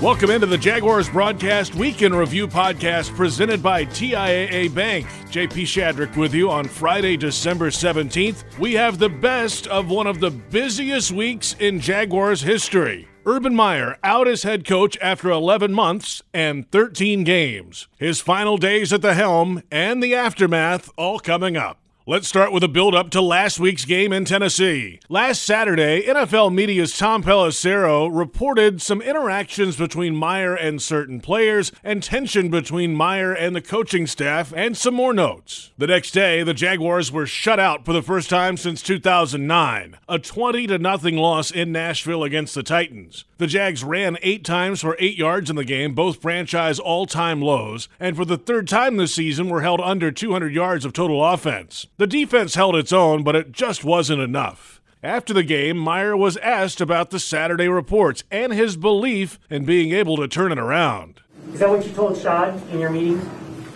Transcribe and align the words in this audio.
Welcome 0.00 0.30
into 0.30 0.46
the 0.46 0.56
Jaguars 0.56 1.10
Broadcast 1.10 1.74
Weekend 1.74 2.14
Review 2.14 2.48
podcast 2.48 3.14
presented 3.14 3.62
by 3.62 3.84
TIAA 3.84 4.74
Bank. 4.74 5.06
JP 5.26 5.50
Shadrick 5.50 6.16
with 6.16 6.32
you 6.32 6.50
on 6.50 6.64
Friday, 6.64 7.18
December 7.18 7.68
17th. 7.68 8.58
We 8.58 8.72
have 8.72 8.98
the 8.98 9.10
best 9.10 9.66
of 9.66 9.90
one 9.90 10.06
of 10.06 10.18
the 10.18 10.30
busiest 10.30 11.12
weeks 11.12 11.54
in 11.58 11.80
Jaguars 11.80 12.40
history. 12.40 13.08
Urban 13.26 13.54
Meyer 13.54 13.98
out 14.02 14.26
as 14.26 14.42
head 14.42 14.66
coach 14.66 14.96
after 15.02 15.28
11 15.28 15.74
months 15.74 16.22
and 16.32 16.70
13 16.70 17.22
games. 17.22 17.86
His 17.98 18.22
final 18.22 18.56
days 18.56 18.94
at 18.94 19.02
the 19.02 19.12
helm 19.12 19.62
and 19.70 20.02
the 20.02 20.14
aftermath 20.14 20.90
all 20.96 21.18
coming 21.18 21.58
up. 21.58 21.79
Let's 22.10 22.26
start 22.26 22.50
with 22.50 22.64
a 22.64 22.68
build 22.68 22.96
up 22.96 23.10
to 23.10 23.20
last 23.20 23.60
week's 23.60 23.84
game 23.84 24.12
in 24.12 24.24
Tennessee. 24.24 24.98
Last 25.08 25.44
Saturday, 25.44 26.02
NFL 26.02 26.52
Media's 26.52 26.98
Tom 26.98 27.22
Pelissero 27.22 28.10
reported 28.12 28.82
some 28.82 29.00
interactions 29.00 29.76
between 29.76 30.16
Meyer 30.16 30.52
and 30.52 30.82
certain 30.82 31.20
players 31.20 31.70
and 31.84 32.02
tension 32.02 32.50
between 32.50 32.96
Meyer 32.96 33.32
and 33.32 33.54
the 33.54 33.62
coaching 33.62 34.08
staff 34.08 34.52
and 34.56 34.76
some 34.76 34.94
more 34.94 35.12
notes. 35.14 35.70
The 35.78 35.86
next 35.86 36.10
day, 36.10 36.42
the 36.42 36.52
Jaguars 36.52 37.12
were 37.12 37.26
shut 37.26 37.60
out 37.60 37.84
for 37.84 37.92
the 37.92 38.02
first 38.02 38.28
time 38.28 38.56
since 38.56 38.82
2009, 38.82 39.96
a 40.08 40.18
20 40.18 40.66
to 40.66 40.78
nothing 40.78 41.16
loss 41.16 41.52
in 41.52 41.70
Nashville 41.70 42.24
against 42.24 42.56
the 42.56 42.64
Titans. 42.64 43.24
The 43.38 43.46
Jags 43.46 43.84
ran 43.84 44.18
8 44.20 44.44
times 44.44 44.80
for 44.80 44.96
8 44.98 45.16
yards 45.16 45.48
in 45.48 45.54
the 45.54 45.64
game, 45.64 45.94
both 45.94 46.20
franchise 46.20 46.80
all-time 46.80 47.40
lows, 47.40 47.88
and 48.00 48.16
for 48.16 48.24
the 48.24 48.36
third 48.36 48.66
time 48.66 48.96
this 48.96 49.14
season 49.14 49.48
were 49.48 49.62
held 49.62 49.80
under 49.80 50.10
200 50.10 50.52
yards 50.52 50.84
of 50.84 50.92
total 50.92 51.24
offense. 51.24 51.86
The 52.00 52.06
defense 52.06 52.54
held 52.54 52.76
its 52.76 52.94
own, 52.94 53.24
but 53.24 53.36
it 53.36 53.52
just 53.52 53.84
wasn't 53.84 54.22
enough. 54.22 54.80
After 55.02 55.34
the 55.34 55.42
game, 55.42 55.76
Meyer 55.76 56.16
was 56.16 56.38
asked 56.38 56.80
about 56.80 57.10
the 57.10 57.18
Saturday 57.18 57.68
reports 57.68 58.24
and 58.30 58.54
his 58.54 58.78
belief 58.78 59.38
in 59.50 59.66
being 59.66 59.92
able 59.92 60.16
to 60.16 60.26
turn 60.26 60.50
it 60.50 60.56
around. 60.58 61.20
Is 61.52 61.60
that 61.60 61.68
what 61.68 61.84
you 61.84 61.92
told 61.92 62.16
Shad 62.16 62.58
in 62.70 62.78
your 62.78 62.88
meeting, 62.88 63.20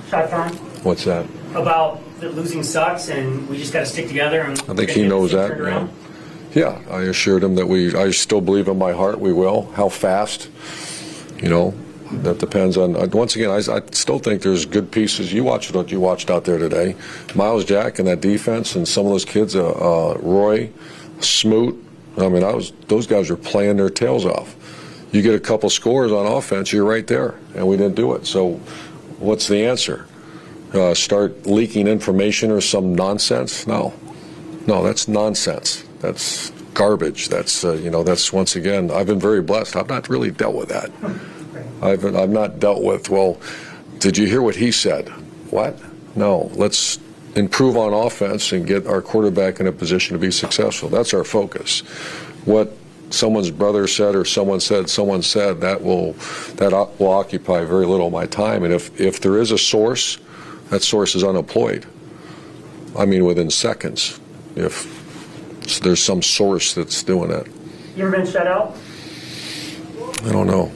Shad 0.08 0.30
Khan? 0.30 0.54
What's 0.84 1.04
that? 1.04 1.26
About 1.54 2.00
that 2.20 2.34
losing 2.34 2.62
sucks 2.62 3.10
and 3.10 3.46
we 3.46 3.58
just 3.58 3.74
got 3.74 3.80
to 3.80 3.86
stick 3.86 4.08
together. 4.08 4.40
And 4.40 4.58
I 4.70 4.74
think 4.74 4.88
he 4.88 5.06
knows 5.06 5.32
that. 5.32 5.58
Yeah. 5.58 5.88
yeah, 6.54 6.82
I 6.90 7.02
assured 7.02 7.44
him 7.44 7.56
that 7.56 7.66
we. 7.66 7.94
I 7.94 8.10
still 8.10 8.40
believe 8.40 8.68
in 8.68 8.78
my 8.78 8.92
heart 8.92 9.20
we 9.20 9.34
will. 9.34 9.70
How 9.72 9.90
fast? 9.90 10.48
You 11.42 11.50
know, 11.50 11.74
that 12.22 12.38
depends 12.38 12.76
on. 12.76 12.96
Uh, 12.96 13.06
once 13.12 13.36
again, 13.36 13.50
I, 13.50 13.56
I, 13.56 13.82
still 13.90 14.18
think 14.18 14.42
there's 14.42 14.64
good 14.64 14.90
pieces. 14.90 15.32
You 15.32 15.44
watched 15.44 15.74
what 15.74 15.90
you 15.90 16.00
watched 16.00 16.30
out 16.30 16.44
there 16.44 16.58
today. 16.58 16.96
Myles 17.34 17.64
Jack 17.64 17.98
and 17.98 18.08
that 18.08 18.20
defense, 18.20 18.76
and 18.76 18.86
some 18.86 19.06
of 19.06 19.12
those 19.12 19.24
kids, 19.24 19.56
uh, 19.56 19.70
uh, 19.70 20.18
Roy, 20.20 20.70
Smoot. 21.20 21.82
I 22.16 22.28
mean, 22.28 22.44
I 22.44 22.52
was 22.52 22.72
those 22.88 23.06
guys 23.06 23.30
were 23.30 23.36
playing 23.36 23.76
their 23.76 23.90
tails 23.90 24.24
off. 24.24 24.56
You 25.12 25.22
get 25.22 25.34
a 25.34 25.40
couple 25.40 25.70
scores 25.70 26.10
on 26.10 26.26
offense, 26.26 26.72
you're 26.72 26.84
right 26.84 27.06
there, 27.06 27.34
and 27.54 27.66
we 27.66 27.76
didn't 27.76 27.94
do 27.94 28.14
it. 28.14 28.26
So, 28.26 28.54
what's 29.18 29.46
the 29.46 29.64
answer? 29.64 30.06
Uh, 30.72 30.92
start 30.92 31.46
leaking 31.46 31.86
information 31.86 32.50
or 32.50 32.60
some 32.60 32.94
nonsense? 32.94 33.66
No, 33.66 33.94
no, 34.66 34.82
that's 34.82 35.06
nonsense. 35.06 35.84
That's 36.00 36.50
garbage. 36.74 37.28
That's 37.28 37.64
uh, 37.64 37.74
you 37.74 37.90
know, 37.90 38.02
that's 38.02 38.32
once 38.32 38.56
again. 38.56 38.90
I've 38.90 39.06
been 39.06 39.20
very 39.20 39.40
blessed. 39.40 39.76
I've 39.76 39.88
not 39.88 40.08
really 40.08 40.30
dealt 40.30 40.56
with 40.56 40.68
that. 40.68 40.90
I've, 41.84 42.04
I've 42.16 42.30
not 42.30 42.58
dealt 42.58 42.82
with, 42.82 43.10
well, 43.10 43.38
did 43.98 44.16
you 44.16 44.26
hear 44.26 44.42
what 44.42 44.56
he 44.56 44.72
said? 44.72 45.08
What? 45.50 45.78
No. 46.16 46.50
Let's 46.54 46.98
improve 47.36 47.76
on 47.76 47.92
offense 47.92 48.52
and 48.52 48.66
get 48.66 48.86
our 48.86 49.02
quarterback 49.02 49.60
in 49.60 49.66
a 49.66 49.72
position 49.72 50.14
to 50.14 50.18
be 50.18 50.30
successful. 50.30 50.88
That's 50.88 51.12
our 51.12 51.24
focus. 51.24 51.80
What 52.44 52.72
someone's 53.10 53.50
brother 53.50 53.86
said 53.86 54.14
or 54.14 54.24
someone 54.24 54.60
said 54.60 54.88
someone 54.88 55.22
said 55.22 55.60
that 55.60 55.80
will 55.82 56.12
that 56.56 56.72
will 56.98 57.10
occupy 57.10 57.64
very 57.64 57.86
little 57.86 58.06
of 58.06 58.12
my 58.12 58.26
time 58.26 58.64
and 58.64 58.72
if 58.72 58.98
if 59.00 59.20
there 59.20 59.38
is 59.38 59.52
a 59.52 59.58
source 59.58 60.18
that 60.70 60.82
source 60.82 61.14
is 61.14 61.22
unemployed 61.22 61.86
i 62.98 63.04
mean 63.04 63.24
within 63.24 63.50
seconds 63.50 64.18
if 64.56 65.80
there's 65.80 66.02
some 66.02 66.22
source 66.22 66.74
that's 66.74 67.02
doing 67.02 67.30
it 67.30 67.46
you 67.94 68.04
ever 68.04 68.16
been 68.16 68.26
shut 68.26 68.46
out 68.46 68.74
i 70.24 70.32
don't 70.32 70.46
know 70.46 70.72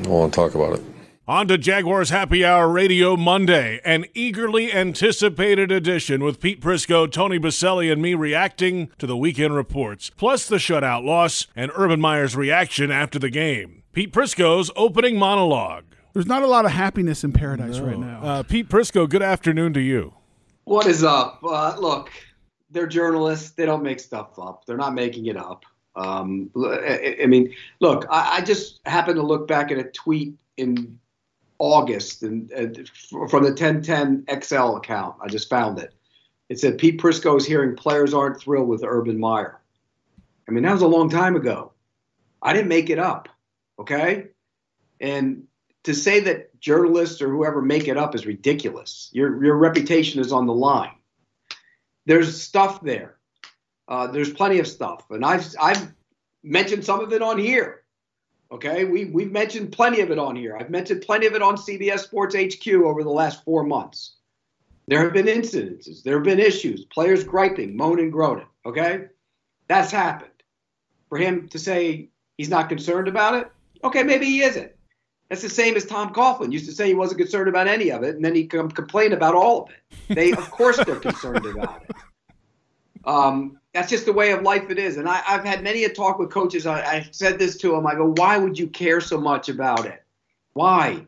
I 0.00 0.04
don't 0.04 0.12
want 0.12 0.32
to 0.32 0.36
talk 0.36 0.54
about 0.54 0.78
it. 0.78 0.84
On 1.28 1.46
to 1.46 1.58
Jaguars 1.58 2.08
Happy 2.08 2.42
Hour 2.42 2.68
Radio 2.68 3.16
Monday, 3.16 3.80
an 3.84 4.06
eagerly 4.14 4.72
anticipated 4.72 5.70
edition 5.70 6.24
with 6.24 6.40
Pete 6.40 6.60
Prisco, 6.60 7.10
Tony 7.10 7.38
Boselli, 7.38 7.92
and 7.92 8.00
me 8.00 8.14
reacting 8.14 8.90
to 8.98 9.06
the 9.06 9.16
weekend 9.16 9.54
reports, 9.54 10.08
plus 10.08 10.48
the 10.48 10.56
shutout 10.56 11.04
loss 11.04 11.46
and 11.54 11.70
Urban 11.76 12.00
Meyer's 12.00 12.34
reaction 12.34 12.90
after 12.90 13.18
the 13.18 13.28
game. 13.28 13.82
Pete 13.92 14.10
Prisco's 14.10 14.70
opening 14.74 15.18
monologue. 15.18 15.84
There's 16.14 16.26
not 16.26 16.42
a 16.42 16.48
lot 16.48 16.64
of 16.64 16.70
happiness 16.70 17.22
in 17.22 17.32
paradise 17.32 17.76
no. 17.76 17.84
right 17.84 17.98
now. 17.98 18.22
Uh, 18.22 18.42
Pete 18.42 18.70
Prisco, 18.70 19.08
good 19.08 19.22
afternoon 19.22 19.74
to 19.74 19.80
you. 19.80 20.14
What 20.64 20.86
is 20.86 21.04
up? 21.04 21.40
Uh, 21.44 21.76
look, 21.78 22.10
they're 22.70 22.86
journalists. 22.86 23.50
They 23.50 23.66
don't 23.66 23.82
make 23.82 24.00
stuff 24.00 24.38
up. 24.38 24.64
They're 24.64 24.78
not 24.78 24.94
making 24.94 25.26
it 25.26 25.36
up. 25.36 25.64
Um, 25.96 26.50
I, 26.56 27.26
mean, 27.26 27.54
look, 27.80 28.06
I, 28.08 28.36
I, 28.36 28.40
just 28.42 28.80
happened 28.86 29.16
to 29.16 29.22
look 29.22 29.48
back 29.48 29.72
at 29.72 29.78
a 29.78 29.84
tweet 29.84 30.38
in 30.56 31.00
August 31.58 32.22
and 32.22 32.48
from 33.08 33.42
the 33.42 33.50
1010 33.50 34.24
XL 34.40 34.76
account. 34.76 35.16
I 35.20 35.26
just 35.26 35.50
found 35.50 35.78
it. 35.80 35.92
It 36.48 36.58
said 36.58 36.78
Pete 36.78 37.00
Prisco 37.00 37.36
is 37.36 37.46
hearing 37.46 37.76
players 37.76 38.14
aren't 38.14 38.40
thrilled 38.40 38.68
with 38.68 38.84
Urban 38.84 39.18
Meyer. 39.18 39.60
I 40.48 40.52
mean, 40.52 40.64
that 40.64 40.72
was 40.72 40.82
a 40.82 40.88
long 40.88 41.10
time 41.10 41.36
ago. 41.36 41.72
I 42.42 42.52
didn't 42.52 42.68
make 42.68 42.90
it 42.90 42.98
up. 42.98 43.28
Okay. 43.78 44.28
And 45.00 45.44
to 45.84 45.94
say 45.94 46.20
that 46.20 46.58
journalists 46.60 47.22
or 47.22 47.30
whoever 47.30 47.62
make 47.62 47.88
it 47.88 47.96
up 47.96 48.14
is 48.14 48.26
ridiculous. 48.26 49.10
Your, 49.12 49.42
your 49.44 49.56
reputation 49.56 50.20
is 50.20 50.32
on 50.32 50.46
the 50.46 50.54
line. 50.54 50.94
There's 52.06 52.40
stuff 52.42 52.80
there. 52.82 53.16
Uh, 53.90 54.06
there's 54.06 54.32
plenty 54.32 54.60
of 54.60 54.68
stuff, 54.68 55.10
and 55.10 55.24
I've 55.24 55.44
I've 55.60 55.92
mentioned 56.44 56.84
some 56.84 57.00
of 57.00 57.12
it 57.12 57.22
on 57.22 57.38
here. 57.38 57.82
Okay, 58.52 58.84
we 58.84 59.06
we've 59.06 59.32
mentioned 59.32 59.72
plenty 59.72 60.00
of 60.00 60.12
it 60.12 60.18
on 60.18 60.36
here. 60.36 60.56
I've 60.56 60.70
mentioned 60.70 61.02
plenty 61.02 61.26
of 61.26 61.34
it 61.34 61.42
on 61.42 61.56
CBS 61.56 61.98
Sports 62.00 62.36
HQ 62.36 62.68
over 62.72 63.02
the 63.02 63.10
last 63.10 63.44
four 63.44 63.64
months. 63.64 64.14
There 64.86 65.02
have 65.02 65.12
been 65.12 65.26
incidences, 65.26 66.04
there 66.04 66.14
have 66.14 66.24
been 66.24 66.38
issues, 66.38 66.84
players 66.84 67.24
griping, 67.24 67.76
moaning, 67.76 68.10
groaning. 68.10 68.46
Okay, 68.64 69.06
that's 69.66 69.90
happened. 69.90 70.30
For 71.08 71.18
him 71.18 71.48
to 71.48 71.58
say 71.58 72.10
he's 72.38 72.48
not 72.48 72.68
concerned 72.68 73.08
about 73.08 73.34
it, 73.34 73.50
okay, 73.82 74.04
maybe 74.04 74.26
he 74.26 74.42
isn't. 74.42 74.70
That's 75.28 75.42
the 75.42 75.48
same 75.48 75.76
as 75.76 75.84
Tom 75.84 76.12
Coughlin 76.12 76.52
used 76.52 76.66
to 76.66 76.72
say 76.72 76.86
he 76.86 76.94
wasn't 76.94 77.18
concerned 77.18 77.48
about 77.48 77.66
any 77.66 77.90
of 77.90 78.04
it, 78.04 78.14
and 78.14 78.24
then 78.24 78.36
he 78.36 78.46
come 78.46 78.70
complain 78.70 79.12
about 79.12 79.34
all 79.34 79.64
of 79.64 79.70
it. 79.70 80.14
They, 80.14 80.32
of 80.32 80.50
course, 80.50 80.76
they're 80.84 80.96
concerned 80.96 81.46
about 81.46 81.82
it. 81.88 81.96
Um, 83.04 83.59
that's 83.72 83.90
just 83.90 84.04
the 84.04 84.12
way 84.12 84.32
of 84.32 84.42
life 84.42 84.70
it 84.70 84.78
is. 84.78 84.96
And 84.96 85.08
I, 85.08 85.18
have 85.18 85.44
had 85.44 85.62
many 85.62 85.84
a 85.84 85.88
talk 85.88 86.18
with 86.18 86.30
coaches. 86.30 86.66
I, 86.66 86.80
I 86.80 87.08
said 87.12 87.38
this 87.38 87.56
to 87.58 87.70
them. 87.70 87.86
I 87.86 87.94
go, 87.94 88.12
why 88.16 88.36
would 88.36 88.58
you 88.58 88.66
care 88.66 89.00
so 89.00 89.20
much 89.20 89.48
about 89.48 89.86
it? 89.86 90.02
Why? 90.54 91.06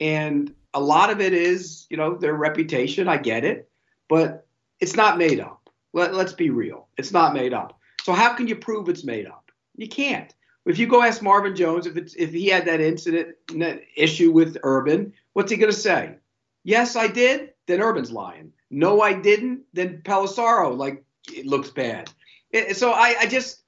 And 0.00 0.54
a 0.74 0.80
lot 0.80 1.10
of 1.10 1.20
it 1.20 1.32
is, 1.32 1.86
you 1.88 1.96
know, 1.96 2.16
their 2.16 2.34
reputation. 2.34 3.08
I 3.08 3.16
get 3.16 3.44
it, 3.44 3.70
but 4.08 4.46
it's 4.80 4.96
not 4.96 5.16
made 5.16 5.40
up. 5.40 5.70
Let, 5.92 6.14
let's 6.14 6.32
be 6.32 6.50
real. 6.50 6.88
It's 6.98 7.12
not 7.12 7.32
made 7.32 7.54
up. 7.54 7.78
So 8.02 8.12
how 8.12 8.34
can 8.34 8.46
you 8.46 8.56
prove 8.56 8.88
it's 8.88 9.04
made 9.04 9.26
up? 9.26 9.50
You 9.76 9.88
can't. 9.88 10.34
If 10.66 10.78
you 10.78 10.86
go 10.86 11.02
ask 11.02 11.22
Marvin 11.22 11.54
Jones 11.54 11.86
if 11.86 11.96
it's 11.96 12.14
if 12.14 12.32
he 12.32 12.46
had 12.46 12.66
that 12.66 12.80
incident 12.80 13.36
that 13.56 13.82
issue 13.96 14.32
with 14.32 14.56
Urban, 14.62 15.12
what's 15.34 15.50
he 15.50 15.58
going 15.58 15.72
to 15.72 15.78
say? 15.78 16.16
Yes, 16.64 16.96
I 16.96 17.06
did. 17.06 17.50
Then 17.66 17.82
Urban's 17.82 18.10
lying. 18.10 18.52
No, 18.70 19.00
I 19.00 19.12
didn't. 19.12 19.62
Then 19.74 20.00
Pelissero, 20.02 20.76
like 20.76 21.04
it 21.32 21.46
looks 21.46 21.70
bad. 21.70 22.10
It, 22.50 22.76
so 22.76 22.92
I, 22.92 23.16
I 23.20 23.26
just 23.26 23.62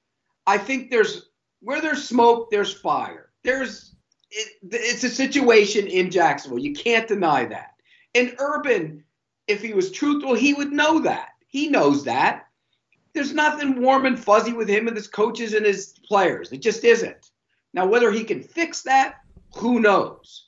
I 0.45 0.57
think 0.57 0.89
there's 0.89 1.29
where 1.61 1.81
there's 1.81 2.07
smoke, 2.07 2.51
there's 2.51 2.73
fire. 2.73 3.31
There's 3.43 3.95
it, 4.31 4.53
it's 4.63 5.03
a 5.03 5.09
situation 5.09 5.87
in 5.87 6.11
Jacksonville. 6.11 6.59
You 6.59 6.73
can't 6.73 7.07
deny 7.07 7.45
that. 7.45 7.73
And 8.15 8.35
Urban, 8.39 9.03
if 9.47 9.61
he 9.61 9.73
was 9.73 9.91
truthful, 9.91 10.33
he 10.33 10.53
would 10.53 10.71
know 10.71 10.99
that. 10.99 11.29
He 11.47 11.69
knows 11.69 12.03
that. 12.05 12.47
There's 13.13 13.33
nothing 13.33 13.81
warm 13.81 14.05
and 14.05 14.19
fuzzy 14.19 14.53
with 14.53 14.69
him 14.69 14.87
and 14.87 14.95
his 14.95 15.07
coaches 15.07 15.53
and 15.53 15.65
his 15.65 15.93
players. 16.07 16.51
It 16.51 16.61
just 16.61 16.83
isn't. 16.83 17.31
Now, 17.73 17.87
whether 17.87 18.11
he 18.11 18.23
can 18.23 18.43
fix 18.43 18.83
that, 18.83 19.15
who 19.55 19.79
knows? 19.79 20.47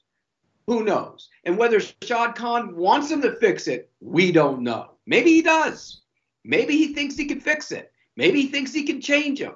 Who 0.68 0.84
knows? 0.84 1.30
And 1.46 1.58
whether 1.58 1.80
Shad 1.80 2.36
Khan 2.36 2.76
wants 2.76 3.10
him 3.10 3.22
to 3.24 3.36
fix 3.38 3.68
it, 3.68 3.90
we 4.02 4.32
don't 4.32 4.62
know. 4.62 4.92
Maybe 5.08 5.32
he 5.32 5.42
does. 5.42 6.02
Maybe 6.50 6.76
he 6.78 6.96
thinks 6.96 7.16
he 7.16 7.26
can 7.26 7.40
fix 7.40 7.72
it. 7.72 7.92
Maybe 8.18 8.42
he 8.42 8.48
thinks 8.48 8.74
he 8.74 8.82
can 8.82 9.00
change 9.00 9.40
him. 9.40 9.54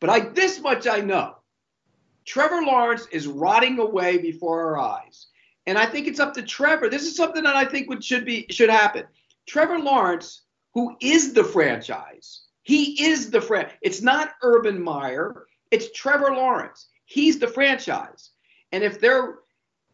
But 0.00 0.10
I 0.10 0.18
this 0.18 0.60
much 0.60 0.88
I 0.88 0.98
know. 0.98 1.36
Trevor 2.24 2.62
Lawrence 2.62 3.06
is 3.12 3.28
rotting 3.28 3.78
away 3.78 4.18
before 4.18 4.60
our 4.60 4.78
eyes. 4.80 5.28
And 5.68 5.78
I 5.78 5.86
think 5.86 6.08
it's 6.08 6.18
up 6.18 6.34
to 6.34 6.42
Trevor. 6.42 6.88
This 6.88 7.04
is 7.04 7.14
something 7.14 7.44
that 7.44 7.54
I 7.54 7.64
think 7.64 7.88
would 7.88 8.02
should 8.02 8.24
be 8.24 8.46
should 8.50 8.70
happen. 8.70 9.04
Trevor 9.46 9.78
Lawrence, 9.78 10.42
who 10.74 10.96
is 11.00 11.32
the 11.32 11.44
franchise, 11.44 12.42
He 12.62 13.04
is 13.04 13.30
the 13.30 13.40
friend. 13.40 13.68
It's 13.80 14.02
not 14.02 14.32
Urban 14.42 14.82
Meyer. 14.82 15.46
It's 15.70 15.92
Trevor 15.92 16.34
Lawrence. 16.34 16.88
He's 17.04 17.38
the 17.38 17.46
franchise. 17.46 18.30
And 18.72 18.82
if 18.82 19.00
they're 19.00 19.38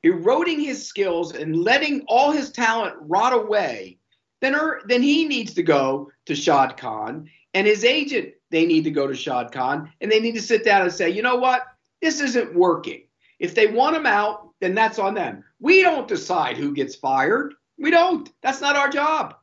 eroding 0.03 0.61
his 0.61 0.87
skills 0.87 1.35
and 1.35 1.63
letting 1.63 2.07
all 2.09 2.33
his 2.33 2.51
talent 2.53 2.97
rot 3.01 3.35
away, 3.35 3.99
then, 4.41 4.55
er, 4.55 4.83
then 4.87 5.03
he 5.03 5.27
needs 5.27 5.55
to 5.55 5.63
go 5.63 6.11
to 6.27 6.35
Shad 6.35 6.77
Khan 6.77 7.29
and 7.55 7.67
his 7.67 7.85
agent. 7.85 8.35
They 8.51 8.67
need 8.67 8.85
to 8.85 8.91
go 8.91 9.07
to 9.07 9.15
Shad 9.15 9.53
Khan 9.53 9.93
and 10.01 10.11
they 10.11 10.21
need 10.21 10.35
to 10.35 10.43
sit 10.43 10.65
down 10.65 10.83
and 10.83 10.93
say, 10.93 11.11
you 11.11 11.23
know 11.23 11.37
what? 11.37 11.63
This 12.01 12.21
isn't 12.21 12.55
working. 12.55 13.03
If 13.39 13.55
they 13.55 13.67
want 13.67 13.97
him 13.97 14.07
out, 14.07 14.51
then 14.61 14.75
that's 14.75 14.99
on 14.99 15.15
them. 15.15 15.45
We 15.61 15.83
don't 15.83 16.09
decide 16.09 16.57
who 16.57 16.75
gets 16.75 16.95
fired. 16.95 17.55
We 17.79 17.91
don't. 17.91 18.31
That's 18.43 18.61
not 18.61 18.77
our 18.77 18.89
job. 18.89 19.37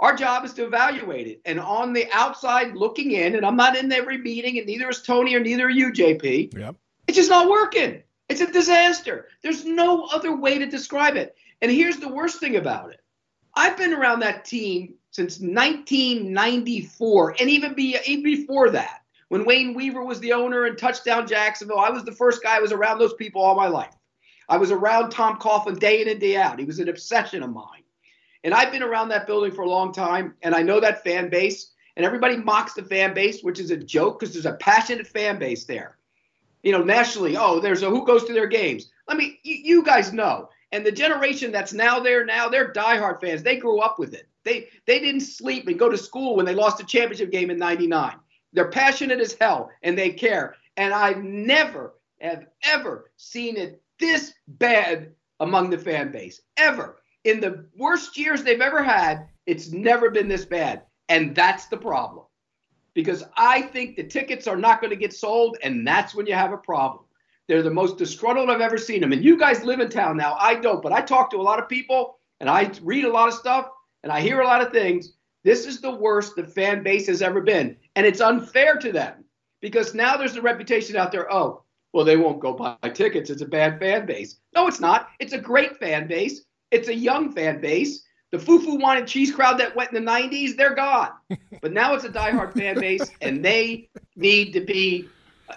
Our 0.00 0.16
job 0.16 0.44
is 0.44 0.54
to 0.54 0.64
evaluate 0.64 1.26
it. 1.26 1.40
And 1.44 1.60
on 1.60 1.92
the 1.92 2.08
outside 2.12 2.74
looking 2.74 3.12
in, 3.12 3.34
and 3.34 3.44
I'm 3.44 3.56
not 3.56 3.76
in 3.76 3.92
every 3.92 4.18
meeting, 4.18 4.58
and 4.58 4.66
neither 4.66 4.88
is 4.88 5.02
Tony 5.02 5.34
or 5.34 5.40
neither 5.40 5.66
are 5.66 5.70
you, 5.70 5.92
JP. 5.92 6.56
Yep. 6.56 6.76
It's 7.06 7.16
just 7.16 7.30
not 7.30 7.50
working. 7.50 8.02
It's 8.28 8.40
a 8.40 8.50
disaster. 8.50 9.28
There's 9.42 9.64
no 9.64 10.06
other 10.06 10.34
way 10.34 10.58
to 10.58 10.66
describe 10.66 11.16
it. 11.16 11.36
And 11.60 11.70
here's 11.70 11.98
the 11.98 12.08
worst 12.08 12.40
thing 12.40 12.56
about 12.56 12.90
it. 12.92 13.00
I've 13.54 13.76
been 13.76 13.92
around 13.92 14.20
that 14.20 14.44
team 14.44 14.94
since 15.10 15.40
1994, 15.40 17.36
and 17.40 17.50
even, 17.50 17.74
be, 17.74 17.96
even 18.06 18.22
before 18.22 18.70
that, 18.70 19.02
when 19.28 19.44
Wayne 19.44 19.74
Weaver 19.74 20.04
was 20.04 20.20
the 20.20 20.32
owner 20.32 20.66
and 20.66 20.78
touchdown 20.78 21.26
Jacksonville, 21.26 21.78
I 21.78 21.90
was 21.90 22.04
the 22.04 22.12
first 22.12 22.42
guy 22.42 22.56
who 22.56 22.62
was 22.62 22.72
around 22.72 22.98
those 22.98 23.14
people 23.14 23.42
all 23.42 23.54
my 23.54 23.68
life. 23.68 23.94
I 24.48 24.56
was 24.56 24.72
around 24.72 25.10
Tom 25.10 25.38
Coughlin 25.38 25.78
day 25.78 26.02
in 26.02 26.08
and 26.08 26.20
day 26.20 26.36
out. 26.36 26.58
He 26.58 26.64
was 26.64 26.80
an 26.80 26.88
obsession 26.88 27.42
of 27.42 27.50
mine. 27.50 27.84
And 28.42 28.52
I've 28.54 28.72
been 28.72 28.82
around 28.82 29.08
that 29.10 29.26
building 29.26 29.52
for 29.52 29.62
a 29.62 29.68
long 29.68 29.92
time, 29.92 30.34
and 30.42 30.54
I 30.54 30.62
know 30.62 30.80
that 30.80 31.04
fan 31.04 31.28
base. 31.28 31.72
And 31.96 32.06
everybody 32.06 32.36
mocks 32.36 32.72
the 32.72 32.82
fan 32.82 33.14
base, 33.14 33.42
which 33.42 33.60
is 33.60 33.70
a 33.70 33.76
joke 33.76 34.18
because 34.18 34.32
there's 34.32 34.46
a 34.46 34.54
passionate 34.54 35.06
fan 35.06 35.38
base 35.38 35.64
there. 35.64 35.98
You 36.62 36.72
know, 36.72 36.82
nationally, 36.82 37.36
oh, 37.36 37.60
there's 37.60 37.82
a 37.82 37.90
who 37.90 38.06
goes 38.06 38.24
to 38.24 38.32
their 38.32 38.46
games. 38.46 38.90
Let 39.08 39.16
me, 39.16 39.38
you, 39.42 39.54
you 39.54 39.82
guys 39.82 40.12
know. 40.12 40.48
And 40.72 40.86
the 40.86 40.92
generation 40.92 41.50
that's 41.50 41.72
now 41.72 41.98
there 42.00 42.24
now, 42.24 42.48
they're 42.48 42.72
diehard 42.72 43.20
fans. 43.20 43.42
They 43.42 43.56
grew 43.56 43.80
up 43.80 43.98
with 43.98 44.14
it. 44.14 44.28
They 44.44 44.68
they 44.86 45.00
didn't 45.00 45.22
sleep 45.22 45.66
and 45.68 45.78
go 45.78 45.88
to 45.88 45.98
school 45.98 46.36
when 46.36 46.46
they 46.46 46.54
lost 46.54 46.80
a 46.80 46.86
championship 46.86 47.30
game 47.30 47.50
in 47.50 47.58
'99. 47.58 48.16
They're 48.52 48.70
passionate 48.70 49.20
as 49.20 49.36
hell 49.40 49.70
and 49.82 49.98
they 49.98 50.10
care. 50.10 50.54
And 50.76 50.94
I've 50.94 51.22
never 51.22 51.94
have 52.20 52.46
ever 52.64 53.10
seen 53.16 53.56
it 53.56 53.82
this 53.98 54.32
bad 54.46 55.12
among 55.40 55.70
the 55.70 55.78
fan 55.78 56.10
base 56.12 56.40
ever 56.56 57.00
in 57.24 57.40
the 57.40 57.66
worst 57.76 58.16
years 58.16 58.42
they've 58.42 58.60
ever 58.60 58.82
had, 58.82 59.28
it's 59.46 59.70
never 59.70 60.10
been 60.10 60.28
this 60.28 60.44
bad. 60.44 60.82
And 61.08 61.34
that's 61.34 61.66
the 61.66 61.76
problem. 61.76 62.26
Because 62.94 63.24
I 63.36 63.62
think 63.62 63.96
the 63.96 64.04
tickets 64.04 64.46
are 64.46 64.56
not 64.56 64.80
going 64.80 64.90
to 64.90 64.96
get 64.96 65.12
sold, 65.12 65.58
and 65.62 65.86
that's 65.86 66.14
when 66.14 66.26
you 66.26 66.34
have 66.34 66.52
a 66.52 66.58
problem. 66.58 67.04
They're 67.50 67.64
the 67.64 67.68
most 67.70 67.98
disgruntled 67.98 68.48
I've 68.48 68.60
ever 68.60 68.78
seen 68.78 69.00
them. 69.00 69.10
And 69.10 69.24
you 69.24 69.36
guys 69.36 69.64
live 69.64 69.80
in 69.80 69.88
town 69.88 70.16
now. 70.16 70.36
I 70.38 70.54
don't, 70.54 70.80
but 70.80 70.92
I 70.92 71.00
talk 71.00 71.30
to 71.30 71.36
a 71.36 71.42
lot 71.42 71.58
of 71.58 71.68
people 71.68 72.20
and 72.38 72.48
I 72.48 72.70
read 72.80 73.04
a 73.04 73.10
lot 73.10 73.26
of 73.26 73.34
stuff 73.34 73.70
and 74.04 74.12
I 74.12 74.20
hear 74.20 74.40
a 74.40 74.46
lot 74.46 74.62
of 74.62 74.70
things. 74.70 75.14
This 75.42 75.66
is 75.66 75.80
the 75.80 75.90
worst 75.90 76.36
the 76.36 76.44
fan 76.44 76.84
base 76.84 77.08
has 77.08 77.22
ever 77.22 77.40
been. 77.40 77.76
And 77.96 78.06
it's 78.06 78.20
unfair 78.20 78.76
to 78.76 78.92
them 78.92 79.24
because 79.60 79.94
now 79.94 80.16
there's 80.16 80.36
a 80.36 80.40
reputation 80.40 80.94
out 80.94 81.10
there. 81.10 81.26
Oh, 81.32 81.64
well, 81.92 82.04
they 82.04 82.16
won't 82.16 82.38
go 82.38 82.52
buy 82.52 82.76
tickets. 82.94 83.30
It's 83.30 83.42
a 83.42 83.46
bad 83.46 83.80
fan 83.80 84.06
base. 84.06 84.36
No, 84.54 84.68
it's 84.68 84.78
not. 84.78 85.08
It's 85.18 85.32
a 85.32 85.38
great 85.38 85.76
fan 85.76 86.06
base. 86.06 86.42
It's 86.70 86.86
a 86.86 86.94
young 86.94 87.32
fan 87.32 87.60
base. 87.60 88.04
The 88.30 88.38
Wine 88.80 88.98
and 88.98 89.08
Cheese 89.08 89.34
crowd 89.34 89.58
that 89.58 89.74
went 89.74 89.92
in 89.92 90.04
the 90.04 90.08
90s, 90.08 90.56
they're 90.56 90.76
gone. 90.76 91.10
But 91.60 91.72
now 91.72 91.94
it's 91.94 92.04
a 92.04 92.08
diehard 92.08 92.54
fan 92.54 92.78
base, 92.78 93.10
and 93.20 93.44
they 93.44 93.90
need 94.16 94.52
to 94.52 94.60
be 94.60 95.08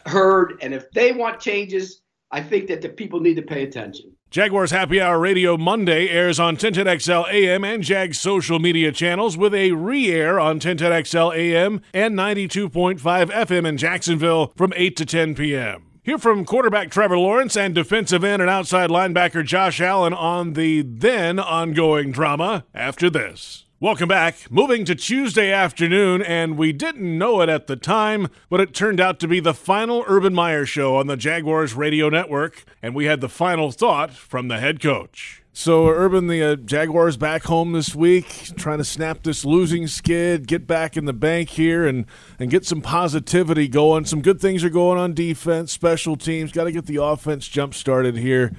heard. 0.05 0.57
And 0.61 0.73
if 0.73 0.89
they 0.91 1.11
want 1.11 1.39
changes, 1.39 2.01
I 2.31 2.41
think 2.41 2.67
that 2.67 2.81
the 2.81 2.89
people 2.89 3.19
need 3.19 3.35
to 3.35 3.41
pay 3.41 3.63
attention. 3.63 4.15
Jaguars 4.31 4.71
Happy 4.71 4.99
Hour 4.99 5.19
Radio 5.19 5.57
Monday 5.57 6.09
airs 6.09 6.39
on 6.39 6.57
1010XL 6.57 7.31
AM 7.31 7.63
and 7.63 7.83
Jag's 7.83 8.19
social 8.19 8.57
media 8.57 8.91
channels 8.91 9.37
with 9.37 9.53
a 9.53 9.73
re-air 9.73 10.39
on 10.39 10.59
1010XL 10.59 11.35
AM 11.37 11.81
and 11.93 12.15
92.5 12.15 12.99
FM 12.99 13.67
in 13.67 13.77
Jacksonville 13.77 14.51
from 14.55 14.73
8 14.75 14.97
to 14.97 15.05
10 15.05 15.35
p.m. 15.35 15.85
Hear 16.01 16.17
from 16.17 16.43
quarterback 16.43 16.89
Trevor 16.89 17.19
Lawrence 17.19 17.55
and 17.55 17.75
defensive 17.75 18.23
end 18.23 18.41
and 18.41 18.49
outside 18.49 18.89
linebacker 18.89 19.45
Josh 19.45 19.79
Allen 19.79 20.13
on 20.13 20.53
the 20.53 20.81
then 20.81 21.37
ongoing 21.37 22.11
drama 22.11 22.65
after 22.73 23.11
this. 23.11 23.65
Welcome 23.83 24.07
back. 24.07 24.49
Moving 24.49 24.85
to 24.85 24.95
Tuesday 24.95 25.51
afternoon, 25.51 26.21
and 26.21 26.57
we 26.57 26.71
didn't 26.71 27.17
know 27.17 27.41
it 27.41 27.49
at 27.49 27.67
the 27.67 27.75
time, 27.75 28.29
but 28.49 28.61
it 28.61 28.73
turned 28.73 29.01
out 29.01 29.19
to 29.19 29.27
be 29.27 29.41
the 29.41 29.53
final 29.53 30.05
Urban 30.07 30.33
Meyer 30.33 30.65
show 30.65 30.95
on 30.95 31.07
the 31.07 31.17
Jaguars 31.17 31.73
radio 31.73 32.07
network, 32.07 32.63
and 32.81 32.95
we 32.95 33.07
had 33.07 33.19
the 33.19 33.27
final 33.27 33.73
thought 33.73 34.13
from 34.13 34.47
the 34.47 34.57
head 34.57 34.81
coach. 34.81 35.43
So, 35.51 35.89
Urban, 35.89 36.27
the 36.27 36.41
uh, 36.41 36.55
Jaguars 36.55 37.17
back 37.17 37.43
home 37.43 37.73
this 37.73 37.93
week, 37.93 38.53
trying 38.55 38.77
to 38.77 38.85
snap 38.85 39.23
this 39.23 39.43
losing 39.43 39.87
skid, 39.87 40.47
get 40.47 40.65
back 40.65 40.95
in 40.95 41.03
the 41.03 41.11
bank 41.11 41.49
here, 41.49 41.85
and 41.85 42.05
and 42.39 42.49
get 42.49 42.65
some 42.65 42.79
positivity 42.81 43.67
going. 43.67 44.05
Some 44.05 44.21
good 44.21 44.39
things 44.39 44.63
are 44.63 44.69
going 44.69 44.97
on 44.97 45.13
defense, 45.13 45.73
special 45.73 46.15
teams. 46.15 46.53
Got 46.53 46.63
to 46.63 46.71
get 46.71 46.85
the 46.85 47.03
offense 47.03 47.49
jump 47.49 47.73
started 47.73 48.15
here. 48.15 48.55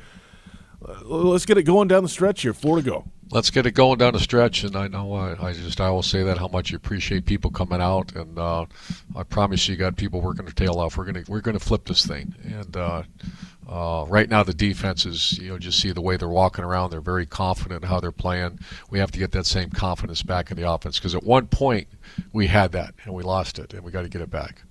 Let's 1.02 1.46
get 1.46 1.56
it 1.56 1.62
going 1.62 1.88
down 1.88 2.02
the 2.02 2.10
stretch 2.10 2.42
here. 2.42 2.52
Four 2.52 2.76
to 2.76 2.82
go. 2.82 3.04
Let's 3.34 3.50
get 3.50 3.66
it 3.66 3.72
going 3.72 3.98
down 3.98 4.12
the 4.12 4.20
stretch, 4.20 4.62
and 4.62 4.76
I 4.76 4.86
know 4.86 5.12
I, 5.12 5.48
I 5.48 5.52
just 5.52 5.81
I 5.81 5.90
will 5.90 6.04
say 6.04 6.22
that 6.22 6.38
how 6.38 6.46
much 6.46 6.70
you 6.70 6.76
appreciate 6.76 7.26
people 7.26 7.50
coming 7.50 7.81
out, 7.81 8.14
and 8.14 8.38
uh, 8.38 8.64
I 9.16 9.25
promise 9.25 9.66
you, 9.66 9.75
got 9.75 9.96
people 9.96 10.20
working 10.20 10.44
their 10.44 10.54
tail 10.54 10.78
off. 10.78 10.96
We're 10.96 11.04
gonna 11.04 11.25
we're 11.26 11.40
gonna 11.40 11.58
flip 11.58 11.84
this 11.84 12.06
thing, 12.06 12.32
and 12.44 12.76
uh, 12.76 13.02
uh, 13.69 14.04
right 14.08 14.28
now, 14.28 14.44
the 14.44 14.54
defense 14.54 15.04
is, 15.04 15.36
you 15.38 15.48
know, 15.48 15.58
just 15.58 15.81
see 15.81 15.90
the 15.90 16.00
way 16.00 16.16
they're 16.16 16.28
walking 16.28 16.64
around. 16.64 16.90
They're 16.90 17.00
very 17.00 17.26
confident 17.26 17.82
in 17.82 17.88
how 17.88 17.98
they're 17.98 18.12
playing. 18.12 18.60
We 18.88 19.00
have 19.00 19.10
to 19.10 19.19
get 19.19 19.32
that 19.32 19.46
same 19.46 19.70
confidence 19.70 20.22
back 20.22 20.52
in 20.52 20.56
the 20.56 20.70
offense 20.70 21.00
because 21.00 21.16
at 21.16 21.25
one 21.25 21.48
point 21.48 21.88
we 22.32 22.46
had 22.46 22.70
that 22.70 22.94
and 23.04 23.14
we 23.14 23.25
lost 23.25 23.58
it, 23.58 23.75
and 23.75 23.82
we 23.82 23.90
got 23.90 24.02
to 24.02 24.08
get 24.08 24.22
it 24.22 24.31
back. 24.31 24.62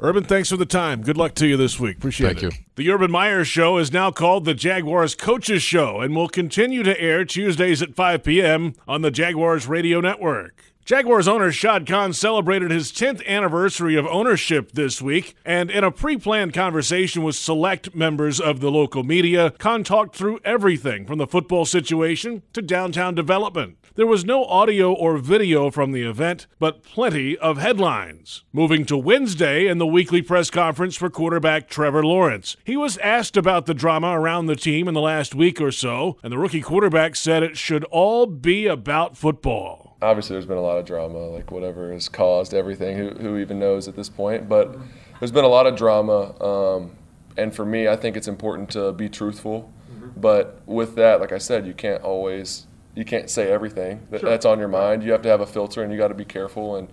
Urban, 0.00 0.24
thanks 0.24 0.50
for 0.50 0.56
the 0.56 0.66
time. 0.66 1.02
Good 1.02 1.16
luck 1.16 1.34
to 1.36 1.46
you 1.46 1.56
this 1.56 1.78
week. 1.78 1.98
Appreciate 1.98 2.26
Thank 2.26 2.38
it. 2.38 2.50
Thank 2.50 2.54
you. 2.60 2.64
The 2.76 2.90
Urban 2.90 3.10
Meyer 3.10 3.44
Show 3.44 3.78
is 3.78 3.92
now 3.92 4.10
called 4.10 4.44
the 4.44 4.54
Jaguars 4.54 5.14
Coaches 5.14 5.62
Show 5.62 6.00
and 6.00 6.14
will 6.14 6.28
continue 6.28 6.82
to 6.82 7.00
air 7.00 7.24
Tuesdays 7.24 7.80
at 7.80 7.94
5 7.94 8.24
p.m. 8.24 8.74
on 8.88 9.02
the 9.02 9.10
Jaguars 9.10 9.66
Radio 9.68 10.00
Network. 10.00 10.73
Jaguars 10.84 11.26
owner 11.26 11.50
Shad 11.50 11.86
Khan 11.86 12.12
celebrated 12.12 12.70
his 12.70 12.92
10th 12.92 13.26
anniversary 13.26 13.96
of 13.96 14.06
ownership 14.06 14.72
this 14.72 15.00
week, 15.00 15.34
and 15.42 15.70
in 15.70 15.82
a 15.82 15.90
pre 15.90 16.18
planned 16.18 16.52
conversation 16.52 17.22
with 17.22 17.36
select 17.36 17.94
members 17.94 18.38
of 18.38 18.60
the 18.60 18.70
local 18.70 19.02
media, 19.02 19.52
Khan 19.52 19.82
talked 19.82 20.14
through 20.14 20.40
everything 20.44 21.06
from 21.06 21.16
the 21.16 21.26
football 21.26 21.64
situation 21.64 22.42
to 22.52 22.60
downtown 22.60 23.14
development. 23.14 23.78
There 23.94 24.06
was 24.06 24.26
no 24.26 24.44
audio 24.44 24.92
or 24.92 25.16
video 25.16 25.70
from 25.70 25.92
the 25.92 26.02
event, 26.02 26.46
but 26.58 26.82
plenty 26.82 27.38
of 27.38 27.56
headlines. 27.56 28.44
Moving 28.52 28.84
to 28.86 28.96
Wednesday 28.98 29.66
and 29.66 29.80
the 29.80 29.86
weekly 29.86 30.20
press 30.20 30.50
conference 30.50 30.96
for 30.96 31.08
quarterback 31.08 31.66
Trevor 31.66 32.04
Lawrence. 32.04 32.58
He 32.62 32.76
was 32.76 32.98
asked 32.98 33.38
about 33.38 33.64
the 33.64 33.72
drama 33.72 34.20
around 34.20 34.46
the 34.46 34.56
team 34.56 34.86
in 34.86 34.92
the 34.92 35.00
last 35.00 35.34
week 35.34 35.62
or 35.62 35.72
so, 35.72 36.18
and 36.22 36.30
the 36.30 36.38
rookie 36.38 36.60
quarterback 36.60 37.16
said 37.16 37.42
it 37.42 37.56
should 37.56 37.84
all 37.84 38.26
be 38.26 38.66
about 38.66 39.16
football 39.16 39.93
obviously 40.04 40.34
there's 40.34 40.46
been 40.46 40.58
a 40.58 40.62
lot 40.62 40.78
of 40.78 40.84
drama, 40.84 41.18
like 41.18 41.50
whatever 41.50 41.92
has 41.92 42.08
caused 42.08 42.54
everything. 42.54 42.96
Who, 42.96 43.10
who 43.10 43.38
even 43.38 43.58
knows 43.58 43.88
at 43.88 43.96
this 43.96 44.08
point? 44.08 44.48
But 44.48 44.76
there's 45.18 45.32
been 45.32 45.44
a 45.44 45.48
lot 45.48 45.66
of 45.66 45.76
drama, 45.76 46.40
um, 46.42 46.92
and 47.36 47.54
for 47.54 47.64
me, 47.64 47.88
I 47.88 47.96
think 47.96 48.16
it's 48.16 48.28
important 48.28 48.70
to 48.70 48.92
be 48.92 49.08
truthful. 49.08 49.72
Mm-hmm. 49.92 50.20
But 50.20 50.60
with 50.66 50.94
that, 50.96 51.20
like 51.20 51.32
I 51.32 51.38
said, 51.38 51.66
you 51.66 51.74
can't 51.74 52.02
always 52.02 52.66
you 52.94 53.04
can't 53.04 53.28
say 53.28 53.50
everything 53.50 54.06
that, 54.10 54.20
sure. 54.20 54.30
that's 54.30 54.46
on 54.46 54.58
your 54.58 54.68
mind. 54.68 55.02
You 55.02 55.12
have 55.12 55.22
to 55.22 55.28
have 55.28 55.40
a 55.40 55.46
filter, 55.46 55.82
and 55.82 55.90
you 55.90 55.98
got 55.98 56.08
to 56.08 56.14
be 56.14 56.24
careful. 56.24 56.76
And 56.76 56.88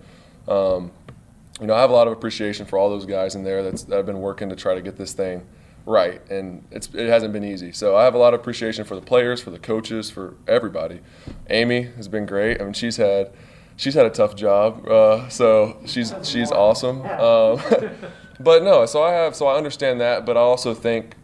um, 0.48 0.90
you 1.60 1.66
know, 1.66 1.74
I 1.74 1.80
have 1.80 1.90
a 1.90 1.94
lot 1.94 2.06
of 2.06 2.12
appreciation 2.12 2.66
for 2.66 2.78
all 2.78 2.90
those 2.90 3.06
guys 3.06 3.34
in 3.34 3.44
there 3.44 3.62
that's 3.62 3.84
that 3.84 3.96
have 3.96 4.06
been 4.06 4.20
working 4.20 4.48
to 4.48 4.56
try 4.56 4.74
to 4.74 4.82
get 4.82 4.96
this 4.96 5.12
thing 5.12 5.46
right, 5.86 6.20
and 6.30 6.64
it's 6.70 6.88
it 6.94 7.08
hasn't 7.08 7.32
been 7.32 7.44
easy. 7.44 7.72
So 7.72 7.96
I 7.96 8.04
have 8.04 8.14
a 8.14 8.18
lot 8.18 8.34
of 8.34 8.40
appreciation 8.40 8.84
for 8.84 8.94
the 8.94 9.00
players, 9.02 9.40
for 9.40 9.50
the 9.50 9.58
coaches, 9.58 10.10
for 10.10 10.34
everybody. 10.46 11.00
Amy 11.50 11.82
has 11.82 12.08
been 12.08 12.26
great. 12.26 12.60
I 12.60 12.64
mean, 12.64 12.72
she's 12.72 12.96
had 12.96 13.32
she's 13.76 13.94
had 13.94 14.06
a 14.06 14.10
tough 14.10 14.34
job, 14.36 14.86
uh, 14.88 15.28
so 15.28 15.80
she's 15.86 16.14
she's 16.22 16.50
awesome. 16.50 17.02
Um, 17.02 17.60
but 18.40 18.62
no, 18.62 18.86
so 18.86 19.02
I 19.02 19.12
have 19.12 19.34
so 19.34 19.46
I 19.46 19.56
understand 19.56 20.00
that, 20.00 20.26
but 20.26 20.36
I 20.36 20.40
also 20.40 20.74
think 20.74 21.16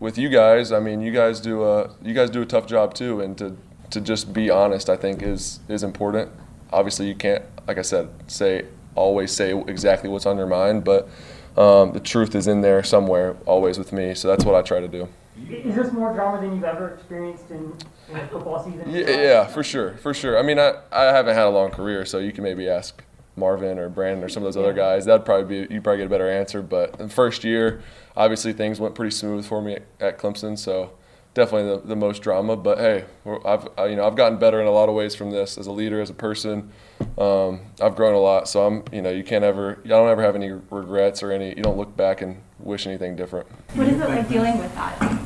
with 0.00 0.18
you 0.18 0.28
guys, 0.28 0.72
I 0.72 0.80
mean, 0.80 1.00
you 1.00 1.12
guys 1.12 1.40
do 1.40 1.64
a 1.64 1.90
you 2.02 2.14
guys 2.14 2.30
do 2.30 2.42
a 2.42 2.46
tough 2.46 2.66
job 2.66 2.94
too, 2.94 3.20
and 3.20 3.36
to 3.38 3.56
to 3.90 4.00
just 4.00 4.32
be 4.32 4.50
honest, 4.50 4.88
I 4.88 4.96
think 4.96 5.22
is 5.22 5.60
is 5.68 5.82
important. 5.82 6.30
Obviously, 6.72 7.06
you 7.06 7.14
can't, 7.14 7.44
like 7.66 7.78
I 7.78 7.82
said, 7.82 8.08
say 8.26 8.64
always 8.94 9.32
say 9.32 9.58
exactly 9.66 10.08
what's 10.08 10.26
on 10.26 10.36
your 10.36 10.46
mind, 10.46 10.84
but 10.84 11.08
um, 11.56 11.92
the 11.92 12.00
truth 12.00 12.34
is 12.34 12.46
in 12.46 12.60
there 12.60 12.82
somewhere, 12.82 13.36
always 13.46 13.78
with 13.78 13.92
me. 13.92 14.14
So 14.14 14.28
that's 14.28 14.44
what 14.44 14.54
I 14.54 14.62
try 14.62 14.80
to 14.80 14.88
do. 14.88 15.08
Is 15.48 15.74
this 15.74 15.92
more 15.92 16.12
drama 16.12 16.40
than 16.40 16.54
you've 16.54 16.64
ever 16.64 16.90
experienced 16.90 17.50
in, 17.50 17.74
in 18.10 18.16
a 18.16 18.28
football 18.28 18.62
season? 18.62 18.90
Yeah, 18.90 19.10
yeah, 19.10 19.46
for 19.46 19.62
sure, 19.62 19.94
for 19.94 20.12
sure. 20.12 20.38
I 20.38 20.42
mean, 20.42 20.58
I, 20.58 20.74
I 20.90 21.04
haven't 21.04 21.34
had 21.34 21.46
a 21.46 21.50
long 21.50 21.70
career, 21.70 22.04
so 22.04 22.18
you 22.18 22.32
can 22.32 22.44
maybe 22.44 22.68
ask 22.68 23.02
Marvin 23.36 23.78
or 23.78 23.88
Brandon 23.88 24.22
or 24.22 24.28
some 24.28 24.42
of 24.42 24.52
those 24.52 24.62
other 24.62 24.74
guys, 24.74 25.04
that'd 25.06 25.24
probably 25.24 25.66
be 25.66 25.74
you 25.74 25.80
probably 25.80 25.98
get 25.98 26.06
a 26.06 26.10
better 26.10 26.30
answer. 26.30 26.62
But 26.62 26.98
the 26.98 27.08
first 27.08 27.44
year, 27.44 27.82
obviously 28.16 28.52
things 28.52 28.78
went 28.78 28.94
pretty 28.94 29.10
smooth 29.10 29.46
for 29.46 29.62
me 29.62 29.76
at, 29.76 29.82
at 30.00 30.18
Clemson, 30.18 30.58
so 30.58 30.92
definitely 31.34 31.76
the, 31.76 31.88
the 31.88 31.96
most 31.96 32.22
drama. 32.22 32.56
But 32.56 32.78
hey, 32.78 33.04
I've 33.44 33.68
I, 33.78 33.86
you 33.86 33.96
know 33.96 34.06
I've 34.06 34.16
gotten 34.16 34.38
better 34.38 34.60
in 34.60 34.66
a 34.66 34.70
lot 34.70 34.88
of 34.88 34.94
ways 34.94 35.14
from 35.14 35.30
this 35.30 35.58
as 35.58 35.66
a 35.66 35.72
leader, 35.72 36.00
as 36.00 36.10
a 36.10 36.14
person. 36.14 36.70
Um, 37.18 37.60
I've 37.80 37.96
grown 37.96 38.14
a 38.14 38.20
lot, 38.20 38.48
so 38.48 38.66
I'm 38.66 38.84
you 38.92 39.02
know 39.02 39.10
you 39.10 39.24
can't 39.24 39.44
ever 39.44 39.78
I 39.84 39.88
don't 39.88 40.08
ever 40.08 40.22
have 40.22 40.36
any 40.36 40.50
regrets 40.50 41.22
or 41.22 41.32
any 41.32 41.50
you 41.50 41.62
don't 41.62 41.76
look 41.76 41.96
back 41.96 42.22
and 42.22 42.40
wish 42.58 42.86
anything 42.86 43.16
different. 43.16 43.46
What 43.74 43.88
is 43.88 44.00
it 44.00 44.08
like 44.08 44.28
dealing 44.28 44.58
with 44.58 44.74
that? 44.74 45.20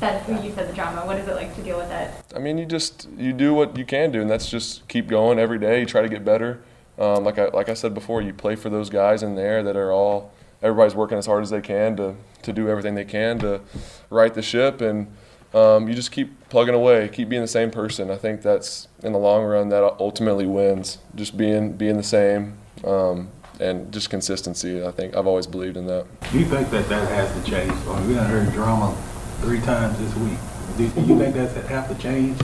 That 0.00 0.44
you 0.44 0.52
said 0.52 0.68
the 0.68 0.72
drama. 0.72 1.06
What 1.06 1.16
is 1.18 1.28
it 1.28 1.36
like 1.36 1.54
to 1.54 1.62
deal 1.62 1.78
with 1.78 1.88
that? 1.88 2.24
I 2.34 2.40
mean, 2.40 2.58
you 2.58 2.66
just 2.66 3.08
you 3.16 3.32
do 3.32 3.54
what 3.54 3.76
you 3.76 3.84
can 3.84 4.10
do, 4.10 4.20
and 4.20 4.28
that's 4.28 4.50
just 4.50 4.88
keep 4.88 5.06
going 5.06 5.38
every 5.38 5.58
day. 5.58 5.80
You 5.80 5.86
try 5.86 6.02
to 6.02 6.08
get 6.08 6.24
better. 6.24 6.60
Um, 6.98 7.24
like 7.24 7.38
I 7.38 7.46
like 7.48 7.68
I 7.68 7.74
said 7.74 7.94
before, 7.94 8.20
you 8.20 8.32
play 8.32 8.56
for 8.56 8.68
those 8.68 8.90
guys 8.90 9.22
in 9.22 9.36
there 9.36 9.62
that 9.62 9.76
are 9.76 9.92
all 9.92 10.32
everybody's 10.60 10.94
working 10.94 11.18
as 11.18 11.26
hard 11.26 11.42
as 11.42 11.50
they 11.50 11.60
can 11.60 11.96
to 11.96 12.16
to 12.42 12.52
do 12.52 12.68
everything 12.68 12.96
they 12.96 13.04
can 13.04 13.38
to 13.38 13.60
right 14.10 14.34
the 14.34 14.42
ship 14.42 14.80
and 14.80 15.06
um, 15.54 15.88
you 15.88 15.94
just 15.94 16.12
keep 16.12 16.48
plugging 16.48 16.74
away, 16.74 17.08
keep 17.08 17.28
being 17.28 17.42
the 17.42 17.48
same 17.48 17.70
person. 17.70 18.10
I 18.10 18.16
think 18.16 18.42
that's 18.42 18.88
in 19.02 19.12
the 19.12 19.18
long 19.18 19.44
run 19.44 19.68
that 19.70 19.82
ultimately 20.00 20.46
wins. 20.46 20.98
Just 21.14 21.36
being 21.36 21.72
being 21.72 21.96
the 21.96 22.02
same 22.02 22.58
um, 22.84 23.30
and 23.60 23.92
just 23.92 24.10
consistency. 24.10 24.84
I 24.84 24.90
think 24.90 25.16
I've 25.16 25.26
always 25.26 25.46
believed 25.46 25.76
in 25.76 25.86
that. 25.86 26.06
Do 26.30 26.38
you 26.38 26.44
think 26.46 26.70
that 26.70 26.88
that 26.88 27.08
has 27.08 27.32
to 27.32 27.50
change? 27.50 27.72
I 27.72 28.00
mean, 28.00 28.08
we 28.08 28.14
have 28.14 28.26
heard 28.26 28.52
drama 28.52 28.96
three 29.40 29.60
times 29.60 29.98
this 29.98 30.14
week. 30.16 30.38
Do 30.76 30.84
you 30.84 31.18
think 31.18 31.34
that 31.34 31.52
have 31.66 31.88
to 31.88 32.02
change 32.02 32.40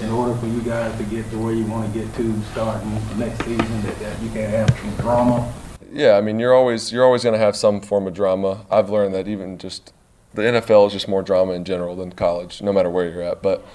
in 0.00 0.10
order 0.10 0.34
for 0.36 0.46
you 0.46 0.62
guys 0.62 0.96
to 0.96 1.04
get 1.04 1.28
to 1.30 1.38
where 1.38 1.52
you 1.52 1.64
want 1.66 1.92
to 1.92 1.98
get 1.98 2.12
to 2.14 2.42
starting 2.52 2.90
next 3.18 3.44
season? 3.44 3.82
That, 3.82 3.98
that 3.98 4.22
you 4.22 4.30
can't 4.30 4.50
have 4.50 4.70
some 4.78 4.94
drama. 4.96 5.52
Yeah, 5.92 6.16
I 6.16 6.20
mean, 6.20 6.38
you're 6.38 6.54
always 6.54 6.92
you're 6.92 7.04
always 7.04 7.22
going 7.22 7.34
to 7.34 7.38
have 7.38 7.56
some 7.56 7.80
form 7.80 8.06
of 8.06 8.14
drama. 8.14 8.64
I've 8.70 8.90
learned 8.90 9.14
that 9.14 9.28
even 9.28 9.58
just 9.58 9.92
the 10.34 10.42
NFL 10.42 10.86
is 10.88 10.92
just 10.92 11.08
more 11.08 11.22
drama 11.22 11.52
in 11.52 11.64
general 11.64 11.96
than 11.96 12.12
college, 12.12 12.62
no 12.62 12.72
matter 12.72 12.90
where 12.90 13.08
you're 13.08 13.22
at. 13.22 13.42
But 13.42 13.66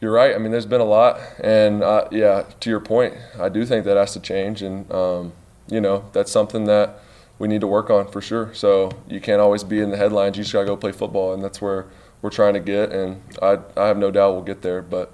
you're 0.00 0.12
right. 0.12 0.34
I 0.34 0.38
mean, 0.38 0.50
there's 0.50 0.66
been 0.66 0.80
a 0.80 0.84
lot, 0.84 1.20
and 1.42 1.82
uh, 1.82 2.08
yeah, 2.10 2.44
to 2.60 2.70
your 2.70 2.80
point, 2.80 3.14
I 3.38 3.48
do 3.48 3.66
think 3.66 3.84
that 3.84 3.96
has 3.96 4.12
to 4.14 4.20
change, 4.20 4.62
and 4.62 4.90
um, 4.92 5.32
you 5.68 5.80
know, 5.80 6.08
that's 6.12 6.32
something 6.32 6.64
that 6.64 7.00
we 7.38 7.48
need 7.48 7.60
to 7.60 7.66
work 7.66 7.90
on 7.90 8.08
for 8.08 8.20
sure. 8.20 8.52
So 8.54 8.90
you 9.08 9.20
can't 9.20 9.40
always 9.40 9.64
be 9.64 9.80
in 9.80 9.90
the 9.90 9.96
headlines. 9.96 10.36
You 10.36 10.42
just 10.42 10.52
gotta 10.52 10.66
go 10.66 10.76
play 10.76 10.92
football, 10.92 11.34
and 11.34 11.42
that's 11.42 11.60
where 11.60 11.86
we're 12.22 12.30
trying 12.30 12.54
to 12.54 12.60
get. 12.60 12.92
And 12.92 13.22
I, 13.42 13.58
I 13.76 13.86
have 13.86 13.98
no 13.98 14.10
doubt 14.10 14.32
we'll 14.32 14.42
get 14.42 14.62
there, 14.62 14.82
but 14.82 15.12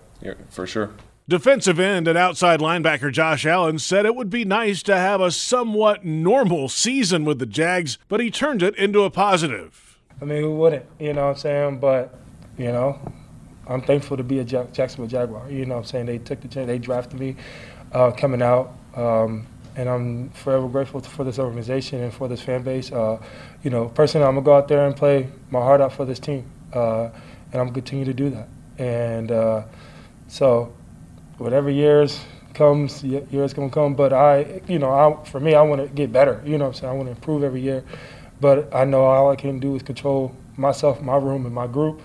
for 0.51 0.67
sure. 0.67 0.91
Defensive 1.29 1.81
end 1.81 2.07
and 2.07 2.17
outside 2.17 2.61
linebacker 2.61 3.11
Josh 3.11 3.45
Allen 3.45 3.81
said 3.81 4.07
it 4.07 4.15
would 4.15 4.31
be 4.31 4.45
nice 4.45 4.81
to 4.85 4.97
have 4.97 5.21
a 5.21 5.33
somewhat 5.33 6.05
normal 6.05 6.69
season 6.69 7.25
with 7.25 7.41
the 7.41 7.47
Jags, 7.47 7.99
but 8.07 8.21
he 8.21 8.31
turned 8.31 8.63
it 8.63 8.77
into 8.77 9.03
a 9.03 9.11
positive. 9.11 9.86
I 10.21 10.25
mean, 10.25 10.43
who 10.43 10.57
wouldn't? 10.57 10.87
You 10.99 11.13
know 11.13 11.27
what 11.27 11.33
I'm 11.33 11.37
saying? 11.37 11.79
But, 11.79 12.15
you 12.57 12.73
know, 12.73 12.99
I'm 13.67 13.83
thankful 13.83 14.17
to 14.17 14.23
be 14.23 14.39
a 14.39 14.45
Jacksonville 14.45 15.07
Jaguar. 15.07 15.51
You 15.51 15.67
know 15.67 15.75
what 15.75 15.81
I'm 15.81 15.87
saying? 15.87 16.07
They 16.07 16.19
took 16.19 16.41
the 16.41 16.49
chance, 16.49 16.67
they 16.67 16.79
drafted 16.79 17.21
me 17.21 17.37
uh, 17.93 18.13
coming 18.13 18.43
out. 18.43 18.75
Um, 18.95 19.47
and 19.77 19.89
I'm 19.91 20.31
forever 20.31 20.69
grateful 20.69 21.01
for 21.01 21.23
this 21.23 21.39
organization 21.39 22.03
and 22.03 22.13
for 22.13 22.29
this 22.29 22.41
fan 22.41 22.63
base. 22.63 22.91
Uh, 22.91 23.21
you 23.63 23.71
know, 23.71 23.89
personally, 23.89 24.27
I'm 24.27 24.35
gonna 24.35 24.45
go 24.45 24.57
out 24.57 24.69
there 24.69 24.87
and 24.87 24.97
play 24.97 25.29
my 25.51 25.61
heart 25.61 25.83
out 25.83 25.93
for 25.93 26.07
this 26.07 26.19
team, 26.19 26.51
uh, 26.73 27.05
and 27.53 27.61
I'm 27.61 27.67
gonna 27.67 27.73
continue 27.73 28.07
to 28.07 28.15
do 28.15 28.31
that. 28.31 28.49
And 28.79 29.31
uh, 29.31 29.65
so, 30.29 30.75
whatever 31.37 31.69
years 31.69 32.25
comes, 32.55 33.05
years 33.05 33.53
gonna 33.53 33.69
come. 33.69 33.95
But 33.95 34.15
I, 34.15 34.63
you 34.67 34.79
know, 34.79 34.91
I, 34.91 35.25
for 35.25 35.41
me, 35.41 35.55
I 35.55 35.61
want 35.61 35.83
to 35.83 35.89
get 35.89 36.11
better. 36.11 36.43
You 36.47 36.57
know, 36.57 36.65
what 36.65 36.77
I'm 36.77 36.81
saying 36.81 36.93
I 36.93 36.97
want 36.97 37.09
to 37.09 37.13
improve 37.13 37.45
every 37.45 37.61
year. 37.61 37.85
But 38.41 38.75
I 38.75 38.85
know 38.85 39.05
all 39.05 39.31
I 39.31 39.37
can 39.37 39.59
do 39.59 39.77
is 39.77 39.83
control 39.83 40.35
myself, 40.57 41.01
my 41.01 41.17
room, 41.17 41.47
and 41.47 41.55
my 41.55 41.67
group, 41.67 42.01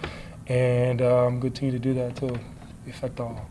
and 0.48 1.02
uh, 1.02 1.26
I'm 1.28 1.42
continue 1.42 1.72
to 1.72 1.80
do 1.80 1.94
that 1.96 2.16
to 2.18 2.40
affect 2.88 3.20
all. 3.20 3.50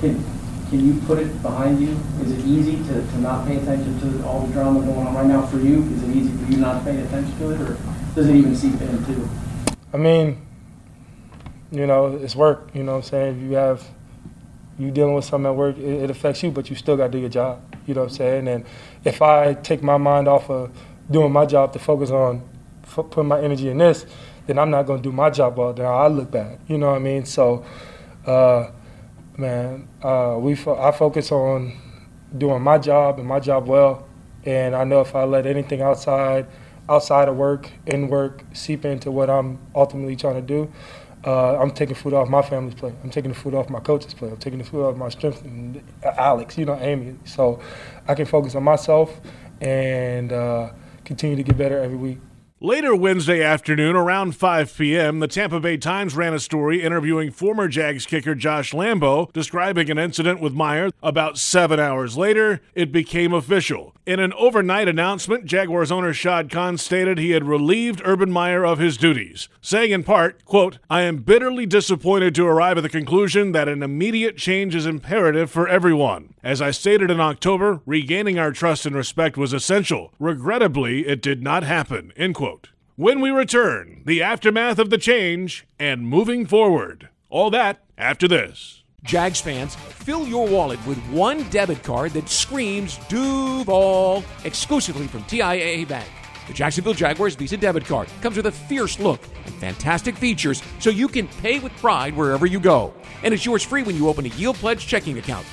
Can, 0.00 0.22
can 0.70 0.86
you 0.86 1.00
put 1.02 1.18
it 1.18 1.42
behind 1.42 1.80
you? 1.80 1.96
Is 2.22 2.32
it 2.32 2.44
easy 2.46 2.76
to, 2.84 3.06
to 3.06 3.18
not 3.20 3.46
pay 3.46 3.56
attention 3.56 4.00
to 4.00 4.26
all 4.26 4.40
the 4.46 4.52
drama 4.52 4.80
going 4.80 5.06
on 5.06 5.14
right 5.14 5.26
now 5.26 5.44
for 5.46 5.58
you? 5.58 5.82
Is 5.82 6.02
it 6.02 6.16
easy 6.16 6.36
for 6.36 6.50
you 6.50 6.56
not 6.58 6.78
to 6.78 6.90
pay 6.90 7.00
attention 7.02 7.38
to 7.38 7.50
it, 7.50 7.60
or 7.60 7.76
does 8.14 8.28
it 8.28 8.34
even 8.34 8.56
seep 8.56 8.80
in 8.80 9.04
too? 9.04 9.28
I 9.92 9.98
mean, 9.98 10.40
you 11.70 11.86
know, 11.86 12.16
it's 12.16 12.34
work. 12.34 12.70
You 12.74 12.82
know 12.82 12.92
what 12.92 13.04
I'm 13.04 13.10
saying? 13.10 13.36
If 13.36 13.42
you 13.42 13.56
have 13.56 13.86
you 14.78 14.90
dealing 14.90 15.14
with 15.14 15.26
something 15.26 15.50
at 15.50 15.56
work, 15.56 15.76
it, 15.76 16.04
it 16.04 16.10
affects 16.10 16.42
you, 16.42 16.50
but 16.50 16.70
you 16.70 16.76
still 16.76 16.96
got 16.96 17.06
to 17.06 17.12
do 17.12 17.18
your 17.18 17.28
job. 17.28 17.60
You 17.86 17.94
know 17.94 18.02
what 18.02 18.10
I'm 18.10 18.16
saying? 18.16 18.48
And 18.48 18.64
if 19.04 19.20
I 19.20 19.54
take 19.54 19.82
my 19.82 19.96
mind 19.96 20.28
off 20.28 20.48
of 20.50 20.70
doing 21.10 21.32
my 21.32 21.46
job 21.46 21.72
to 21.72 21.78
focus 21.78 22.10
on 22.10 22.42
f- 22.84 23.10
putting 23.10 23.28
my 23.28 23.40
energy 23.40 23.68
in 23.68 23.78
this, 23.78 24.06
then 24.46 24.58
I'm 24.58 24.70
not 24.70 24.86
going 24.86 25.02
to 25.02 25.08
do 25.08 25.12
my 25.14 25.30
job 25.30 25.56
well. 25.56 25.72
Then 25.72 25.86
I 25.86 26.06
look 26.08 26.30
bad. 26.30 26.58
You 26.68 26.78
know 26.78 26.88
what 26.90 26.96
I 26.96 27.00
mean? 27.00 27.24
So, 27.24 27.64
uh, 28.26 28.70
man, 29.36 29.88
uh, 30.02 30.36
we 30.40 30.54
fo- 30.54 30.80
I 30.80 30.92
focus 30.92 31.32
on 31.32 31.72
doing 32.36 32.62
my 32.62 32.78
job 32.78 33.18
and 33.18 33.28
my 33.28 33.40
job 33.40 33.66
well. 33.66 34.06
And 34.44 34.74
I 34.74 34.84
know 34.84 35.00
if 35.00 35.14
I 35.14 35.24
let 35.24 35.46
anything 35.46 35.82
outside, 35.82 36.46
outside 36.88 37.28
of 37.28 37.36
work, 37.36 37.70
in 37.86 38.08
work, 38.08 38.44
seep 38.52 38.84
into 38.84 39.10
what 39.10 39.30
I'm 39.30 39.58
ultimately 39.74 40.16
trying 40.16 40.34
to 40.34 40.42
do, 40.42 40.72
uh, 41.24 41.56
I'm 41.60 41.70
taking 41.70 41.94
food 41.94 42.14
off 42.14 42.28
my 42.28 42.42
family's 42.42 42.74
plate. 42.74 42.94
I'm 43.04 43.10
taking 43.10 43.30
the 43.30 43.36
food 43.36 43.54
off 43.54 43.70
my 43.70 43.78
coach's 43.78 44.14
plate. 44.14 44.32
I'm 44.32 44.38
taking 44.38 44.58
the 44.58 44.64
food 44.64 44.84
off 44.84 44.96
my 44.96 45.08
strength 45.08 45.44
Alex, 46.02 46.58
you 46.58 46.64
know, 46.64 46.76
Amy. 46.80 47.16
So 47.24 47.60
I 48.08 48.14
can 48.14 48.26
focus 48.26 48.56
on 48.56 48.64
myself 48.64 49.20
and 49.60 50.32
uh, 50.32 50.70
continue 51.12 51.36
to 51.36 51.42
get 51.42 51.58
better 51.58 51.78
every 51.78 51.98
week. 51.98 52.18
Later 52.64 52.94
Wednesday 52.94 53.42
afternoon, 53.42 53.96
around 53.96 54.36
5 54.36 54.76
p.m., 54.76 55.18
the 55.18 55.26
Tampa 55.26 55.58
Bay 55.58 55.76
Times 55.76 56.14
ran 56.14 56.32
a 56.32 56.38
story 56.38 56.80
interviewing 56.80 57.32
former 57.32 57.66
Jags 57.66 58.06
kicker 58.06 58.36
Josh 58.36 58.70
Lambo, 58.70 59.32
describing 59.32 59.90
an 59.90 59.98
incident 59.98 60.40
with 60.40 60.52
Meyer. 60.52 60.90
About 61.02 61.38
seven 61.38 61.80
hours 61.80 62.16
later, 62.16 62.60
it 62.76 62.92
became 62.92 63.34
official. 63.34 63.96
In 64.06 64.20
an 64.20 64.32
overnight 64.34 64.86
announcement, 64.86 65.44
Jaguars 65.44 65.90
owner 65.90 66.12
Shad 66.12 66.50
Khan 66.52 66.78
stated 66.78 67.18
he 67.18 67.32
had 67.32 67.42
relieved 67.42 68.00
Urban 68.04 68.30
Meyer 68.30 68.64
of 68.64 68.78
his 68.78 68.96
duties, 68.96 69.48
saying 69.60 69.90
in 69.90 70.04
part, 70.04 70.44
quote, 70.44 70.78
I 70.88 71.02
am 71.02 71.18
bitterly 71.18 71.66
disappointed 71.66 72.32
to 72.36 72.46
arrive 72.46 72.76
at 72.76 72.82
the 72.82 72.88
conclusion 72.88 73.50
that 73.52 73.68
an 73.68 73.82
immediate 73.82 74.36
change 74.36 74.76
is 74.76 74.86
imperative 74.86 75.50
for 75.50 75.66
everyone. 75.66 76.34
As 76.44 76.62
I 76.62 76.70
stated 76.72 77.10
in 77.10 77.20
October, 77.20 77.80
regaining 77.86 78.38
our 78.38 78.52
trust 78.52 78.86
and 78.86 78.94
respect 78.94 79.36
was 79.36 79.52
essential. 79.52 80.12
Regrettably, 80.20 81.06
it 81.06 81.22
did 81.22 81.42
not 81.42 81.62
happen, 81.62 82.12
end 82.16 82.36
quote. 82.36 82.51
When 83.02 83.20
we 83.20 83.30
return, 83.30 84.02
the 84.06 84.22
aftermath 84.22 84.78
of 84.78 84.90
the 84.90 84.96
change 84.96 85.66
and 85.76 86.06
moving 86.06 86.46
forward. 86.46 87.08
All 87.30 87.50
that 87.50 87.82
after 87.98 88.28
this. 88.28 88.84
Jags 89.02 89.40
fans, 89.40 89.74
fill 89.74 90.24
your 90.28 90.46
wallet 90.46 90.78
with 90.86 90.98
one 91.08 91.42
debit 91.50 91.82
card 91.82 92.12
that 92.12 92.28
screams 92.28 92.98
Duval 93.08 94.22
exclusively 94.44 95.08
from 95.08 95.24
TIAA 95.24 95.88
Bank. 95.88 96.08
The 96.46 96.52
Jacksonville 96.52 96.94
Jaguars 96.94 97.34
Visa 97.34 97.56
debit 97.56 97.86
card 97.86 98.06
comes 98.20 98.36
with 98.36 98.46
a 98.46 98.52
fierce 98.52 99.00
look 99.00 99.20
and 99.46 99.54
fantastic 99.56 100.16
features 100.16 100.62
so 100.78 100.90
you 100.90 101.08
can 101.08 101.26
pay 101.26 101.58
with 101.58 101.76
pride 101.78 102.14
wherever 102.14 102.46
you 102.46 102.60
go. 102.60 102.94
And 103.24 103.34
it's 103.34 103.44
yours 103.44 103.64
free 103.64 103.82
when 103.82 103.96
you 103.96 104.08
open 104.08 104.26
a 104.26 104.34
Yield 104.36 104.54
Pledge 104.58 104.86
checking 104.86 105.18
account. 105.18 105.46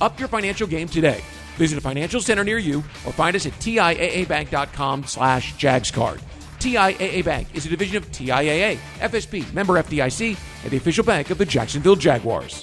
Up 0.00 0.18
your 0.18 0.30
financial 0.30 0.66
game 0.66 0.88
today. 0.88 1.20
Visit 1.56 1.76
a 1.76 1.82
financial 1.82 2.22
center 2.22 2.44
near 2.44 2.56
you 2.56 2.78
or 2.78 3.12
find 3.12 3.36
us 3.36 3.44
at 3.44 3.52
TIAABank.com 3.52 5.04
slash 5.04 5.52
JagsCard. 5.56 6.22
TIAA 6.64 7.22
Bank 7.22 7.48
is 7.52 7.66
a 7.66 7.68
division 7.68 7.98
of 7.98 8.10
TIAA, 8.10 8.78
FSB, 8.98 9.52
member 9.52 9.74
FDIC, 9.74 10.34
and 10.62 10.70
the 10.70 10.78
official 10.78 11.04
bank 11.04 11.28
of 11.28 11.36
the 11.36 11.44
Jacksonville 11.44 11.94
Jaguars. 11.94 12.62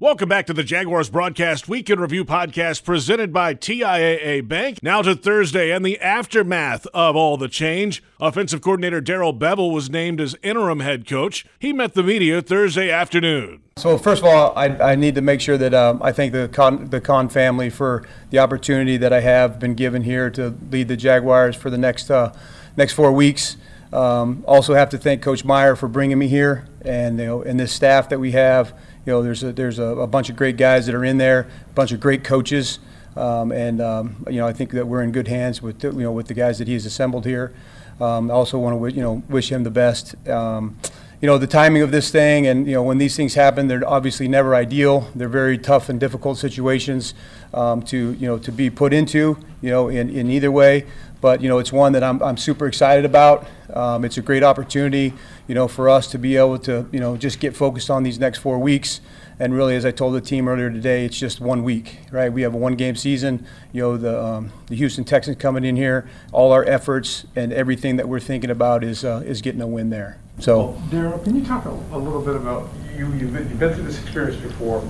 Welcome 0.00 0.28
back 0.28 0.46
to 0.46 0.52
the 0.52 0.64
Jaguars 0.64 1.08
Broadcast 1.08 1.68
Week 1.68 1.88
in 1.88 2.00
Review 2.00 2.24
podcast 2.24 2.82
presented 2.82 3.32
by 3.32 3.54
TIAA 3.54 4.48
Bank. 4.48 4.82
Now 4.82 5.02
to 5.02 5.14
Thursday 5.14 5.70
and 5.70 5.86
the 5.86 6.00
aftermath 6.00 6.84
of 6.86 7.14
all 7.14 7.36
the 7.36 7.46
change. 7.46 8.02
Offensive 8.18 8.60
coordinator 8.60 9.00
Darrell 9.00 9.32
Bevell 9.32 9.72
was 9.72 9.88
named 9.88 10.20
as 10.20 10.34
interim 10.42 10.80
head 10.80 11.06
coach. 11.06 11.46
He 11.60 11.72
met 11.72 11.94
the 11.94 12.02
media 12.02 12.42
Thursday 12.42 12.90
afternoon. 12.90 13.62
So 13.76 13.96
first 13.98 14.22
of 14.22 14.26
all, 14.26 14.52
I, 14.56 14.66
I 14.66 14.94
need 14.96 15.14
to 15.14 15.20
make 15.20 15.40
sure 15.40 15.56
that 15.56 15.72
um, 15.72 16.02
I 16.02 16.10
thank 16.10 16.32
the 16.32 16.48
Khan, 16.48 16.90
the 16.90 17.00
Khan 17.00 17.28
family 17.28 17.70
for 17.70 18.04
the 18.30 18.40
opportunity 18.40 18.96
that 18.96 19.12
I 19.12 19.20
have 19.20 19.60
been 19.60 19.74
given 19.76 20.02
here 20.02 20.28
to 20.30 20.56
lead 20.72 20.88
the 20.88 20.96
Jaguars 20.96 21.54
for 21.54 21.70
the 21.70 21.78
next 21.78 22.10
uh, 22.10 22.34
next 22.76 22.92
four 22.92 23.12
weeks. 23.12 23.56
Um, 23.92 24.42
also 24.46 24.74
have 24.74 24.88
to 24.90 24.98
thank 24.98 25.22
Coach 25.22 25.44
Meyer 25.44 25.76
for 25.76 25.86
bringing 25.86 26.18
me 26.18 26.28
here, 26.28 26.66
and 26.82 27.18
you 27.18 27.26
know, 27.26 27.42
and 27.42 27.60
this 27.60 27.72
staff 27.72 28.08
that 28.08 28.18
we 28.18 28.32
have. 28.32 28.72
You 29.04 29.12
know, 29.12 29.22
there's 29.22 29.42
a, 29.42 29.52
there's 29.52 29.78
a, 29.78 29.84
a 29.84 30.06
bunch 30.06 30.30
of 30.30 30.36
great 30.36 30.56
guys 30.56 30.86
that 30.86 30.94
are 30.94 31.04
in 31.04 31.18
there, 31.18 31.40
a 31.70 31.72
bunch 31.74 31.92
of 31.92 32.00
great 32.00 32.24
coaches, 32.24 32.78
um, 33.16 33.52
and 33.52 33.80
um, 33.82 34.24
you 34.30 34.38
know, 34.38 34.46
I 34.46 34.52
think 34.52 34.70
that 34.70 34.86
we're 34.86 35.02
in 35.02 35.12
good 35.12 35.28
hands 35.28 35.60
with 35.60 35.80
the, 35.80 35.90
you 35.90 36.02
know 36.02 36.12
with 36.12 36.28
the 36.28 36.34
guys 36.34 36.58
that 36.58 36.68
he's 36.68 36.86
assembled 36.86 37.26
here. 37.26 37.52
Um, 38.00 38.30
I 38.30 38.34
also 38.34 38.58
want 38.58 38.80
to 38.80 38.92
you 38.92 39.02
know 39.02 39.22
wish 39.28 39.52
him 39.52 39.64
the 39.64 39.70
best. 39.70 40.16
Um, 40.26 40.78
you 41.22 41.28
know, 41.28 41.38
the 41.38 41.46
timing 41.46 41.82
of 41.82 41.92
this 41.92 42.10
thing 42.10 42.48
and, 42.48 42.66
you 42.66 42.72
know, 42.72 42.82
when 42.82 42.98
these 42.98 43.16
things 43.16 43.34
happen, 43.34 43.68
they're 43.68 43.88
obviously 43.88 44.26
never 44.26 44.56
ideal. 44.56 45.08
They're 45.14 45.28
very 45.28 45.56
tough 45.56 45.88
and 45.88 46.00
difficult 46.00 46.36
situations 46.36 47.14
um, 47.54 47.80
to, 47.82 48.14
you 48.14 48.26
know, 48.26 48.38
to 48.38 48.50
be 48.50 48.70
put 48.70 48.92
into, 48.92 49.38
you 49.60 49.70
know, 49.70 49.88
in, 49.88 50.10
in 50.10 50.28
either 50.28 50.50
way. 50.50 50.84
But, 51.20 51.40
you 51.40 51.48
know, 51.48 51.60
it's 51.60 51.72
one 51.72 51.92
that 51.92 52.02
I'm, 52.02 52.20
I'm 52.24 52.36
super 52.36 52.66
excited 52.66 53.04
about. 53.04 53.46
Um, 53.72 54.04
it's 54.04 54.18
a 54.18 54.20
great 54.20 54.42
opportunity, 54.42 55.14
you 55.46 55.54
know, 55.54 55.68
for 55.68 55.88
us 55.88 56.08
to 56.08 56.18
be 56.18 56.36
able 56.36 56.58
to, 56.58 56.88
you 56.90 56.98
know, 56.98 57.16
just 57.16 57.38
get 57.38 57.54
focused 57.54 57.88
on 57.88 58.02
these 58.02 58.18
next 58.18 58.40
four 58.40 58.58
weeks. 58.58 59.00
And 59.38 59.54
really, 59.54 59.76
as 59.76 59.86
I 59.86 59.92
told 59.92 60.14
the 60.14 60.20
team 60.20 60.48
earlier 60.48 60.70
today, 60.70 61.04
it's 61.04 61.16
just 61.16 61.40
one 61.40 61.62
week, 61.62 61.98
right? 62.10 62.32
We 62.32 62.42
have 62.42 62.54
a 62.54 62.58
one-game 62.58 62.96
season. 62.96 63.46
You 63.72 63.82
know, 63.82 63.96
the 63.96 64.22
um, 64.22 64.52
the 64.66 64.74
Houston 64.74 65.04
Texans 65.04 65.36
coming 65.36 65.64
in 65.64 65.76
here. 65.76 66.08
All 66.32 66.52
our 66.52 66.64
efforts 66.64 67.26
and 67.36 67.52
everything 67.52 67.96
that 67.96 68.08
we're 68.08 68.20
thinking 68.20 68.50
about 68.50 68.82
is 68.82 69.04
uh, 69.04 69.22
is 69.24 69.40
getting 69.40 69.62
a 69.62 69.66
win 69.66 69.90
there. 69.90 70.18
So, 70.38 70.80
Darrell, 70.90 71.18
can 71.20 71.36
you 71.36 71.44
talk 71.44 71.66
a, 71.66 71.70
a 71.70 71.98
little 71.98 72.20
bit 72.20 72.34
about 72.34 72.68
you? 72.96 73.12
You've 73.12 73.32
been, 73.32 73.48
you've 73.48 73.58
been 73.58 73.74
through 73.74 73.84
this 73.84 74.00
experience 74.02 74.36
before. 74.36 74.80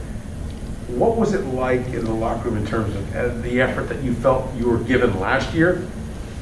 What 0.89 1.17
was 1.17 1.35
it 1.35 1.45
like 1.47 1.87
in 1.89 2.05
the 2.05 2.13
locker 2.15 2.49
room 2.49 2.59
in 2.59 2.67
terms 2.67 2.95
of 2.95 3.17
uh, 3.17 3.29
the 3.43 3.61
effort 3.61 3.89
that 3.89 4.03
you 4.03 4.15
felt 4.15 4.53
you 4.57 4.69
were 4.69 4.79
given 4.79 5.19
last 5.21 5.53
year 5.55 5.87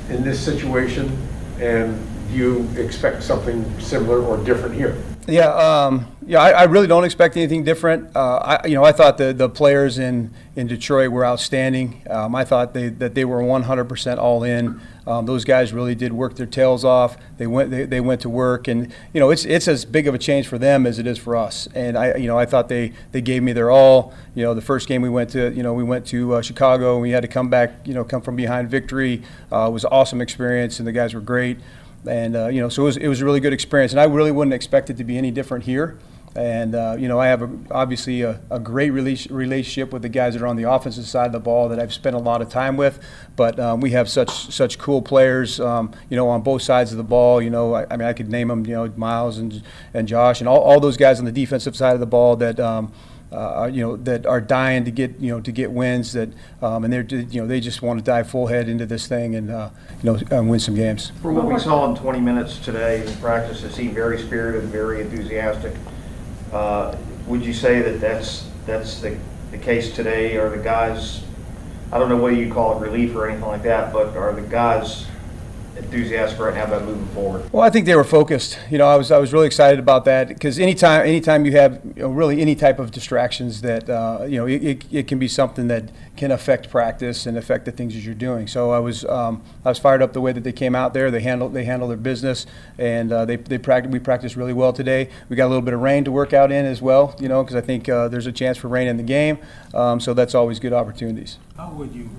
in 0.09 0.23
this 0.23 0.39
situation, 0.43 1.17
and 1.61 1.99
do 2.29 2.35
you 2.37 2.69
expect 2.77 3.23
something 3.23 3.65
similar 3.81 4.23
or 4.23 4.37
different 4.45 4.75
here? 4.75 4.97
Yeah, 5.27 5.49
um, 5.55 6.07
yeah, 6.31 6.41
I, 6.41 6.51
I, 6.51 6.63
really 6.65 6.87
don't 6.87 7.03
expect 7.03 7.37
anything 7.37 7.65
different. 7.65 8.15
Uh, 8.15 8.37
I, 8.37 8.67
you 8.69 8.77
know, 8.77 8.85
I 8.85 8.93
thought 8.93 9.19
the, 9.19 9.33
the 9.33 9.49
players 9.49 9.99
in, 9.99 10.33
in 10.55 10.69
Detroit 10.69 11.11
were 11.11 11.27
outstanding. 11.27 12.03
Um, 12.09 12.37
I 12.37 12.45
thought 12.45 12.73
they, 12.73 12.89
that 12.89 13.17
they 13.17 13.25
were 13.25 13.43
100% 13.43 14.17
all 14.17 14.45
in. 14.45 14.81
Um, 15.09 15.27
those 15.27 15.45
guys 15.45 15.73
really 15.73 15.97
did 15.97 16.13
work 16.13 16.37
their 16.37 16.47
tails 16.47 16.85
off. 16.85 17.17
They 17.39 17.49
went 17.49 17.73
they, 17.73 17.85
they 17.85 18.01
went 18.01 18.21
to 18.21 18.29
work, 18.29 18.69
and 18.69 18.93
you 19.13 19.19
know 19.19 19.31
it's 19.31 19.45
it's 19.45 19.67
as 19.67 19.85
big 19.85 20.07
of 20.07 20.15
a 20.15 20.19
change 20.19 20.47
for 20.47 20.57
them 20.57 20.87
as 20.87 21.01
it 21.01 21.07
is 21.07 21.19
for 21.19 21.35
us. 21.35 21.67
And 21.75 21.99
I 21.99 22.15
you 22.15 22.29
know 22.29 22.39
I 22.39 22.47
thought 22.47 22.69
they 22.69 22.93
they 23.11 23.21
gave 23.21 23.43
me 23.43 23.53
their 23.53 23.73
all. 23.73 24.15
You 24.37 24.45
know 24.45 24.55
the 24.55 24.61
first 24.61 24.87
game 24.87 25.03
we 25.03 25.09
went 25.09 25.31
to 25.31 25.53
you 25.53 25.65
know 25.65 25.73
we 25.73 25.83
went 25.83 26.07
to 26.09 26.35
uh, 26.35 26.43
Chicago 26.43 26.93
and 26.93 27.03
we 27.03 27.11
had 27.11 27.23
to 27.23 27.29
come 27.29 27.49
back 27.49 27.73
you 27.85 27.95
know 27.95 28.05
come 28.05 28.21
from 28.21 28.37
behind 28.37 28.71
victory. 28.71 29.23
Uh, 29.51 29.67
it 29.67 29.73
was 29.73 29.83
an 29.83 29.91
awesome 29.91 30.21
experience, 30.21 30.79
and 30.79 30.87
the 30.87 30.93
guys 30.93 31.13
were 31.13 31.21
great. 31.21 31.59
And 32.07 32.37
uh, 32.37 32.47
you 32.49 32.61
know, 32.61 32.69
so 32.69 32.83
it 32.83 32.87
was, 32.87 32.97
it 32.99 33.09
was 33.09 33.21
a 33.21 33.25
really 33.25 33.41
good 33.41 33.53
experience, 33.53 33.93
and 33.93 34.01
I 34.01 34.05
really 34.05 34.31
wouldn't 34.31 34.55
expect 34.55 34.91
it 34.91 34.97
to 34.99 35.05
be 35.05 35.19
any 35.19 35.33
different 35.33 35.65
here. 35.65 35.99
And 36.37 36.77
uh, 36.77 36.97
you 36.99 37.09
know, 37.09 37.19
I 37.19 37.27
have 37.27 37.43
a, 37.43 37.51
obviously 37.73 38.23
a, 38.23 38.41
a 38.51 38.61
great 38.61 38.91
relationship 38.91 39.93
with 39.93 40.03
the 40.03 40.09
guys 40.09 40.35
that 40.35 40.43
are 40.43 40.47
on 40.47 40.57
the 40.57 40.71
offensive 40.71 41.07
side 41.07 41.27
of 41.27 41.33
the 41.33 41.41
ball 41.41 41.69
that 41.71 41.81
I've 41.81 41.93
spent 41.93 42.15
a 42.15 42.21
lot 42.21 42.41
of 42.41 42.49
time 42.49 42.77
with. 42.77 43.01
But 43.35 43.59
um, 43.59 43.81
we 43.81 43.91
have 43.91 44.09
such 44.09 44.31
such 44.31 44.79
cool 44.79 45.03
players, 45.03 45.59
um, 45.59 45.93
you 46.09 46.17
know, 46.17 46.29
on 46.29 46.43
both 46.43 46.63
sides 46.63 46.93
of 46.93 46.99
the 46.99 47.05
ball. 47.05 47.43
You 47.43 47.51
know, 47.51 47.75
I, 47.75 47.87
I, 47.91 47.97
mean, 47.97 48.07
I 48.07 48.13
could 48.13 48.29
name 48.29 48.49
them, 48.49 48.65
you 48.65 48.75
know, 48.75 48.93
Myles 48.97 49.39
and 49.39 49.63
and 49.93 50.07
Josh 50.07 50.41
and 50.41 50.49
all, 50.49 50.61
all 50.61 50.79
those 50.79 50.97
guys 50.97 51.19
on 51.19 51.25
the 51.25 51.33
defensive 51.33 51.77
side 51.77 51.95
of 51.95 52.01
the 52.01 52.07
ball 52.07 52.37
that. 52.37 52.61
Um, 52.61 52.93
uh, 53.33 53.71
you 53.73 53.81
know 53.81 53.97
that 53.97 54.27
are 54.27 54.41
dying 54.41 54.85
to 54.85 54.91
get 54.91 55.17
you 55.21 55.31
know 55.31 55.41
to 55.41 55.53
get 55.53 55.71
wins 55.71 56.15
that 56.15 56.29
um, 56.63 56.83
and 56.83 56.93
they're 56.93 57.05
you 57.05 57.41
know 57.41 57.47
they 57.47 57.61
just 57.61 57.81
want 57.81 57.97
to 57.97 58.05
dive 58.05 58.29
full 58.29 58.49
head 58.49 58.69
into 58.69 58.85
this 58.85 59.07
thing 59.07 59.37
and 59.37 59.53
uh, 59.53 59.71
you 60.03 60.19
know 60.31 60.43
win 60.43 60.59
some 60.59 60.75
games. 60.75 61.13
For 61.23 61.33
what 61.33 61.47
we 61.47 61.57
saw 61.61 61.89
in 61.89 61.95
20 61.95 62.21
minutes 62.21 62.59
today 62.59 63.07
in 63.07 63.17
practice, 63.19 63.63
it 63.63 63.73
seemed 63.73 63.95
very 63.95 64.19
spirited, 64.19 64.65
very 64.65 65.01
enthusiastic. 65.01 65.75
Uh, 66.53 66.97
would 67.27 67.45
you 67.45 67.53
say 67.53 67.81
that 67.81 68.01
that's 68.01 68.49
that's 68.67 69.01
the, 69.01 69.17
the 69.51 69.59
case 69.59 69.95
today? 69.95 70.37
Are 70.37 70.51
the 70.51 70.63
guys, 70.63 71.23
I 71.93 71.99
don't 71.99 72.09
know 72.09 72.17
whether 72.17 72.37
you 72.37 72.53
call 72.53 72.77
it 72.77 72.85
relief 72.85 73.15
or 73.15 73.29
anything 73.29 73.47
like 73.47 73.63
that, 73.63 73.93
but 73.93 74.17
are 74.17 74.33
the 74.33 74.43
guys 74.43 75.07
enthusiastic 75.77 76.39
right 76.39 76.55
now 76.55 76.65
about 76.65 76.85
moving 76.85 77.07
forward? 77.09 77.51
Well, 77.53 77.63
I 77.63 77.71
think 77.71 77.87
they 77.87 77.95
were 77.95 78.05
focused. 78.05 78.59
You 78.71 78.79
know, 78.79 78.87
I 78.87 78.97
was 78.97 79.11
I 79.11 79.19
was 79.19 79.33
really 79.33 79.47
excited 79.47 79.79
about 79.79 80.05
that 80.05 80.29
because 80.29 80.59
anytime 80.59 81.07
anytime 81.07 81.45
you 81.45 81.53
have 81.53 81.81
you 81.97 82.03
know, 82.03 82.11
really 82.11 82.41
any 82.41 82.55
type 82.55 82.79
of 82.79 82.91
distractions 82.91 83.63
that 83.63 83.89
uh, 83.89 84.25
you 84.29 84.37
know 84.37 84.47
it, 84.47 84.63
it, 84.63 84.85
it, 84.91 85.09
can 85.09 85.19
be 85.19 85.29
something 85.29 85.69
that 85.69 85.91
can 86.21 86.33
affect 86.33 86.69
practice 86.69 87.25
and 87.25 87.39
affect 87.39 87.65
the 87.65 87.73
things 87.73 87.95
that 87.95 88.01
you're 88.01 88.15
doing. 88.15 88.47
So 88.47 88.73
I 88.73 88.79
was 88.79 89.07
um, 89.07 89.43
I 89.65 89.71
was 89.71 89.79
fired 89.79 90.03
up 90.03 90.13
the 90.13 90.21
way 90.21 90.33
that 90.33 90.45
they 90.45 90.53
came 90.53 90.75
out 90.75 90.93
there. 90.93 91.11
They 91.11 91.23
handled 91.23 91.55
they 91.55 91.65
handled 91.65 91.91
their 91.91 91.97
business 91.97 92.45
and 92.77 93.11
uh, 93.11 93.25
they 93.25 93.37
they 93.37 93.57
practiced 93.57 93.91
we 93.91 94.01
practiced 94.01 94.37
really 94.37 94.53
well 94.53 94.75
today. 94.75 95.09
We 95.31 95.37
got 95.37 95.47
a 95.47 95.49
little 95.49 95.63
bit 95.63 95.73
of 95.73 95.81
rain 95.81 96.05
to 96.05 96.13
work 96.13 96.35
out 96.35 96.53
in 96.53 96.67
as 96.67 96.83
well. 96.83 97.17
You 97.19 97.29
know, 97.29 97.43
because 97.43 97.57
I 97.57 97.63
think 97.63 97.89
uh, 97.89 98.09
there's 98.09 98.27
a 98.27 98.33
chance 98.33 98.59
for 98.59 98.69
rain 98.69 98.87
in 98.87 98.99
the 98.99 99.03
game. 99.03 99.39
Um, 99.73 99.99
so 99.99 100.13
that's 100.13 100.35
always 100.35 100.61
good 100.61 100.75
opportunities. 100.75 101.39
How 101.57 101.71
would 101.71 101.95
you 101.95 102.11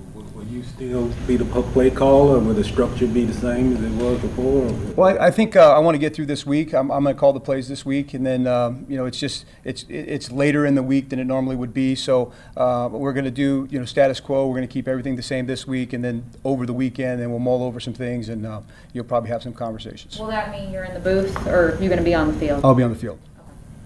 would 0.42 0.50
you 0.50 0.64
still 0.64 1.08
be 1.28 1.36
the 1.36 1.44
play 1.44 1.88
caller, 1.88 2.40
will 2.40 2.52
the 2.52 2.64
structure 2.64 3.06
be 3.06 3.24
the 3.24 3.32
same 3.32 3.76
as 3.76 3.82
it 3.84 3.92
was 3.92 4.20
before? 4.20 4.72
Well, 4.96 5.16
I, 5.16 5.26
I 5.26 5.30
think 5.30 5.54
uh, 5.54 5.72
I 5.72 5.78
want 5.78 5.94
to 5.94 6.00
get 6.00 6.16
through 6.16 6.26
this 6.26 6.44
week. 6.44 6.74
I'm, 6.74 6.90
I'm 6.90 7.04
going 7.04 7.14
to 7.14 7.20
call 7.20 7.32
the 7.32 7.38
plays 7.38 7.68
this 7.68 7.86
week, 7.86 8.12
and 8.12 8.26
then 8.26 8.48
um, 8.48 8.84
you 8.88 8.96
know 8.96 9.06
it's 9.06 9.20
just 9.20 9.44
it's 9.62 9.84
it's 9.88 10.32
later 10.32 10.66
in 10.66 10.74
the 10.74 10.82
week 10.82 11.10
than 11.10 11.20
it 11.20 11.26
normally 11.26 11.54
would 11.54 11.72
be. 11.72 11.94
So 11.94 12.32
uh, 12.56 12.88
we're 12.90 13.12
going 13.12 13.24
to 13.24 13.30
do 13.30 13.68
you 13.70 13.78
know 13.78 13.84
status 13.92 14.18
quo. 14.18 14.48
We're 14.48 14.56
going 14.56 14.66
to 14.66 14.72
keep 14.72 14.88
everything 14.88 15.16
the 15.16 15.22
same 15.22 15.46
this 15.46 15.66
week, 15.66 15.92
and 15.92 16.02
then 16.02 16.24
over 16.44 16.66
the 16.66 16.72
weekend, 16.72 17.20
and 17.20 17.30
we'll 17.30 17.38
mull 17.38 17.62
over 17.62 17.78
some 17.78 17.94
things, 17.94 18.28
and 18.28 18.44
uh, 18.44 18.62
you'll 18.92 19.04
probably 19.04 19.30
have 19.30 19.42
some 19.42 19.52
conversations. 19.52 20.18
Will 20.18 20.26
that 20.28 20.50
mean 20.50 20.72
you're 20.72 20.84
in 20.84 20.94
the 20.94 21.00
booth, 21.00 21.46
or 21.46 21.76
you're 21.78 21.88
going 21.88 21.98
to 21.98 22.02
be 22.02 22.14
on 22.14 22.32
the 22.32 22.38
field? 22.38 22.64
I'll 22.64 22.74
be 22.74 22.82
on 22.82 22.90
the 22.90 22.98
field. 22.98 23.20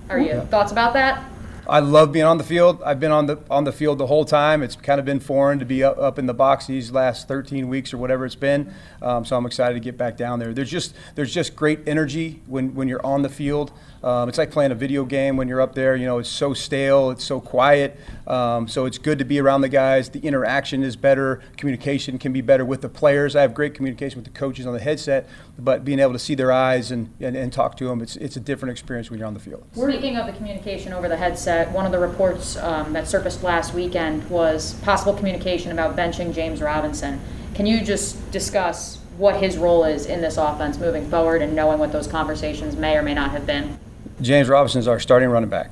Are 0.09 0.19
you 0.19 0.29
yeah. 0.29 0.47
thoughts 0.47 0.73
about 0.73 0.93
that? 0.95 1.23
I 1.69 1.81
love 1.81 2.13
being 2.13 2.25
on 2.25 2.39
the 2.39 2.45
field. 2.45 2.81
I've 2.85 3.01
been 3.01 3.11
on 3.11 3.27
the 3.27 3.39
on 3.51 3.65
the 3.65 3.73
field 3.73 3.99
the 3.99 4.07
whole 4.07 4.25
time. 4.25 4.63
It's 4.63 4.77
kind 4.77 5.01
of 5.01 5.05
been 5.05 5.19
foreign 5.19 5.59
to 5.59 5.65
be 5.65 5.83
up, 5.83 5.99
up 5.99 6.19
in 6.19 6.27
the 6.27 6.35
box 6.35 6.67
these 6.67 6.93
last 6.93 7.27
13 7.27 7.69
weeks 7.69 7.93
or 7.93 7.99
whatever 7.99 8.25
it's 8.25 8.37
been. 8.37 8.73
Um, 9.03 9.25
so 9.25 9.37
I'm 9.37 9.45
excited 9.47 9.75
to 9.75 9.81
get 9.81 9.99
back 9.99 10.17
down 10.17 10.39
there. 10.39 10.55
There's 10.55 10.71
just 10.71 10.95
there's 11.17 11.35
just 11.35 11.57
great 11.57 11.81
energy 11.89 12.41
when 12.47 12.75
when 12.75 12.87
you're 12.87 13.05
on 13.05 13.23
the 13.23 13.29
field. 13.29 13.73
Um, 14.03 14.29
it's 14.29 14.39
like 14.39 14.51
playing 14.51 14.73
a 14.73 14.75
video 14.75 15.05
game 15.05 15.37
when 15.37 15.49
you're 15.49 15.61
up 15.61 15.75
there. 15.75 15.97
You 15.97 16.07
know, 16.07 16.19
it's 16.19 16.29
so 16.29 16.55
stale, 16.55 17.11
it's 17.11 17.25
so 17.25 17.41
quiet. 17.41 17.99
Um, 18.27 18.69
so 18.69 18.87
it's 18.87 18.99
good 18.99 19.19
to 19.19 19.25
be 19.25 19.41
around 19.41 19.61
the 19.61 19.69
guys. 19.69 20.11
The 20.11 20.21
interaction 20.21 20.83
is 20.83 20.97
better. 20.97 21.41
Communication 21.57 22.19
can 22.19 22.33
be 22.33 22.41
better 22.41 22.65
with 22.65 22.83
the 22.83 22.89
players. 22.89 23.37
I 23.37 23.43
have 23.43 23.55
great 23.55 23.75
communication 23.75 24.19
with 24.19 24.25
the 24.25 24.39
coaches 24.39 24.67
on 24.67 24.73
the 24.73 24.81
headset, 24.81 25.29
but 25.59 25.85
being 25.85 25.99
able 25.99 26.13
to 26.13 26.19
see 26.19 26.35
their 26.35 26.53
eyes 26.53 26.91
and, 26.91 27.13
and, 27.21 27.37
and 27.37 27.53
talk 27.53 27.77
to 27.79 27.89
them, 27.89 28.01
it's, 28.01 28.17
it's 28.17 28.37
a 28.37 28.41
different 28.41 28.73
experience 28.73 29.11
when 29.11 29.19
you're 29.19 29.29
on 29.29 29.35
the 29.35 29.41
field. 29.41 29.65
Speaking 29.73 30.17
of 30.17 30.27
the 30.27 30.33
communication 30.33 30.93
over 30.93 31.09
the 31.09 31.17
headset, 31.17 31.71
one 31.73 31.87
of 31.87 31.93
the 31.93 31.99
reports 31.99 32.57
um, 32.57 32.93
that 32.93 33.09
surfaced 33.09 33.43
last 33.43 33.75
weekend 33.75 34.29
was 34.29 34.75
possible 34.81 35.15
communication 35.15 35.73
about 35.73 35.97
benching 35.97 36.35
James 36.35 36.61
Robinson. 36.61 37.21
Can 37.55 37.67
you 37.67 37.81
just 37.81 38.31
discuss 38.33 38.99
what 39.17 39.37
his 39.37 39.57
role 39.57 39.85
is 39.85 40.07
in 40.07 40.21
this 40.21 40.37
offense 40.37 40.79
moving 40.79 41.09
forward 41.09 41.41
and 41.41 41.55
knowing 41.57 41.79
what 41.79 41.91
those 41.91 42.07
conversations 42.07 42.77
may 42.77 42.97
or 42.97 43.03
may 43.03 43.15
not 43.15 43.31
have 43.31 43.47
been? 43.47 43.79
James 44.21 44.49
Robinson 44.49 44.81
is 44.81 44.89
our 44.89 45.01
starting 45.01 45.29
running 45.29 45.51
back, 45.51 45.71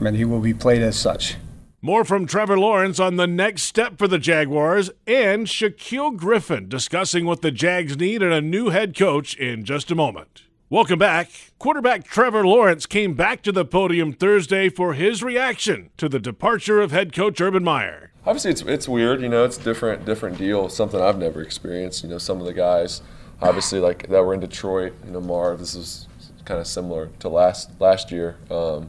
and 0.00 0.16
he 0.16 0.24
will 0.24 0.40
be 0.40 0.54
played 0.54 0.82
as 0.82 0.98
such. 0.98 1.36
More 1.80 2.04
from 2.04 2.26
Trevor 2.26 2.58
Lawrence 2.58 3.00
on 3.00 3.16
the 3.16 3.26
next 3.26 3.62
step 3.64 3.98
for 3.98 4.06
the 4.06 4.18
Jaguars 4.18 4.90
and 5.06 5.48
Shaquill 5.48 6.16
Griffin 6.16 6.68
discussing 6.68 7.26
what 7.26 7.42
the 7.42 7.50
Jags 7.50 7.96
need 7.96 8.22
and 8.22 8.32
a 8.32 8.40
new 8.40 8.68
head 8.68 8.96
coach 8.96 9.34
in 9.34 9.64
just 9.64 9.90
a 9.90 9.96
moment. 9.96 10.44
Welcome 10.70 10.98
back. 11.00 11.30
Quarterback 11.58 12.04
Trevor 12.04 12.46
Lawrence 12.46 12.86
came 12.86 13.14
back 13.14 13.42
to 13.42 13.52
the 13.52 13.64
podium 13.64 14.12
Thursday 14.12 14.68
for 14.68 14.94
his 14.94 15.22
reaction 15.22 15.90
to 15.96 16.08
the 16.08 16.20
departure 16.20 16.80
of 16.80 16.92
head 16.92 17.12
coach 17.12 17.40
Urban 17.40 17.64
Meyer. 17.64 18.12
Obviously, 18.24 18.52
it's 18.52 18.62
it's 18.62 18.88
weird. 18.88 19.20
You 19.20 19.28
know, 19.28 19.44
it's 19.44 19.58
different 19.58 20.04
different 20.04 20.38
deal. 20.38 20.68
Something 20.68 21.00
I've 21.00 21.18
never 21.18 21.42
experienced. 21.42 22.04
You 22.04 22.10
know, 22.10 22.18
some 22.18 22.38
of 22.40 22.46
the 22.46 22.54
guys, 22.54 23.02
obviously, 23.42 23.80
like 23.80 24.08
that 24.08 24.24
were 24.24 24.32
in 24.32 24.40
Detroit. 24.40 24.94
You 25.04 25.10
know, 25.10 25.20
Marv. 25.20 25.58
This 25.58 25.74
is 25.74 26.06
kind 26.44 26.60
of 26.60 26.66
similar 26.66 27.10
to 27.20 27.28
last 27.28 27.70
last 27.80 28.10
year. 28.10 28.36
Um, 28.50 28.88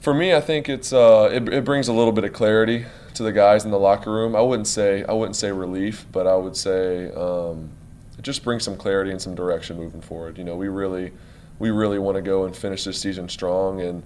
for 0.00 0.12
me, 0.12 0.34
I 0.34 0.40
think 0.40 0.68
it's 0.68 0.92
uh, 0.92 1.30
it, 1.32 1.48
it, 1.48 1.64
brings 1.64 1.88
a 1.88 1.92
little 1.92 2.12
bit 2.12 2.24
of 2.24 2.32
clarity 2.32 2.84
to 3.14 3.22
the 3.22 3.32
guys 3.32 3.64
in 3.64 3.70
the 3.70 3.78
locker 3.78 4.12
room. 4.12 4.36
I 4.36 4.42
wouldn't 4.42 4.66
say 4.66 5.02
I 5.04 5.12
wouldn't 5.12 5.36
say 5.36 5.50
relief, 5.50 6.06
but 6.12 6.26
I 6.26 6.36
would 6.36 6.56
say 6.56 7.10
um, 7.12 7.70
it 8.18 8.22
just 8.22 8.44
brings 8.44 8.64
some 8.64 8.76
clarity 8.76 9.10
and 9.10 9.20
some 9.20 9.34
direction 9.34 9.78
moving 9.78 10.02
forward. 10.02 10.36
You 10.36 10.44
know, 10.44 10.56
we 10.56 10.68
really 10.68 11.12
we 11.58 11.70
really 11.70 11.98
want 11.98 12.16
to 12.16 12.22
go 12.22 12.44
and 12.44 12.54
finish 12.54 12.84
this 12.84 13.00
season 13.00 13.28
strong. 13.28 13.80
And 13.80 14.02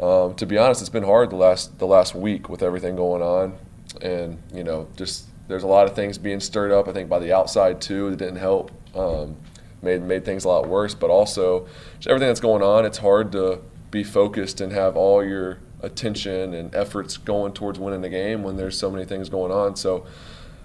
um, 0.00 0.34
to 0.34 0.46
be 0.46 0.58
honest, 0.58 0.82
it's 0.82 0.90
been 0.90 1.04
hard 1.04 1.30
the 1.30 1.36
last 1.36 1.78
the 1.78 1.86
last 1.86 2.14
week 2.14 2.48
with 2.48 2.62
everything 2.62 2.96
going 2.96 3.22
on, 3.22 3.56
and 4.02 4.38
you 4.52 4.64
know, 4.64 4.88
just 4.96 5.26
there's 5.48 5.62
a 5.62 5.68
lot 5.68 5.86
of 5.86 5.94
things 5.94 6.18
being 6.18 6.40
stirred 6.40 6.72
up. 6.72 6.88
I 6.88 6.92
think 6.92 7.08
by 7.08 7.18
the 7.18 7.32
outside 7.34 7.80
too 7.80 8.10
that 8.10 8.16
didn't 8.16 8.36
help. 8.36 8.70
Um, 8.94 9.36
made 9.82 10.02
made 10.02 10.24
things 10.24 10.44
a 10.44 10.48
lot 10.48 10.68
worse. 10.68 10.94
But 10.94 11.10
also, 11.10 11.66
everything 12.06 12.28
that's 12.28 12.40
going 12.40 12.62
on, 12.62 12.84
it's 12.84 12.98
hard 12.98 13.32
to 13.32 13.60
be 13.90 14.04
focused 14.04 14.60
and 14.60 14.72
have 14.72 14.96
all 14.96 15.24
your 15.24 15.58
attention 15.80 16.54
and 16.54 16.74
efforts 16.74 17.16
going 17.16 17.52
towards 17.52 17.78
winning 17.78 18.00
the 18.00 18.08
game 18.08 18.42
when 18.42 18.56
there's 18.56 18.78
so 18.78 18.90
many 18.90 19.04
things 19.04 19.28
going 19.28 19.52
on. 19.52 19.76
So. 19.76 20.06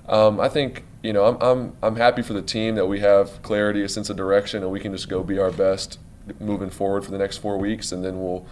Um, 0.09 0.39
I 0.39 0.47
think 0.47 0.85
you 1.03 1.11
know 1.11 1.25
I'm, 1.25 1.37
I'm 1.41 1.77
I'm 1.83 1.95
happy 1.97 2.21
for 2.21 2.31
the 2.31 2.41
team 2.41 2.75
that 2.75 2.85
we 2.85 3.01
have 3.01 3.41
clarity, 3.41 3.83
a 3.83 3.89
sense 3.89 4.09
of 4.09 4.15
direction, 4.15 4.63
and 4.63 4.71
we 4.71 4.79
can 4.79 4.93
just 4.93 5.09
go 5.09 5.21
be 5.21 5.37
our 5.37 5.51
best 5.51 5.99
moving 6.39 6.69
forward 6.69 7.05
for 7.05 7.11
the 7.11 7.17
next 7.17 7.37
four 7.37 7.57
weeks, 7.57 7.91
and 7.91 8.03
then 8.03 8.21
we'll, 8.21 8.45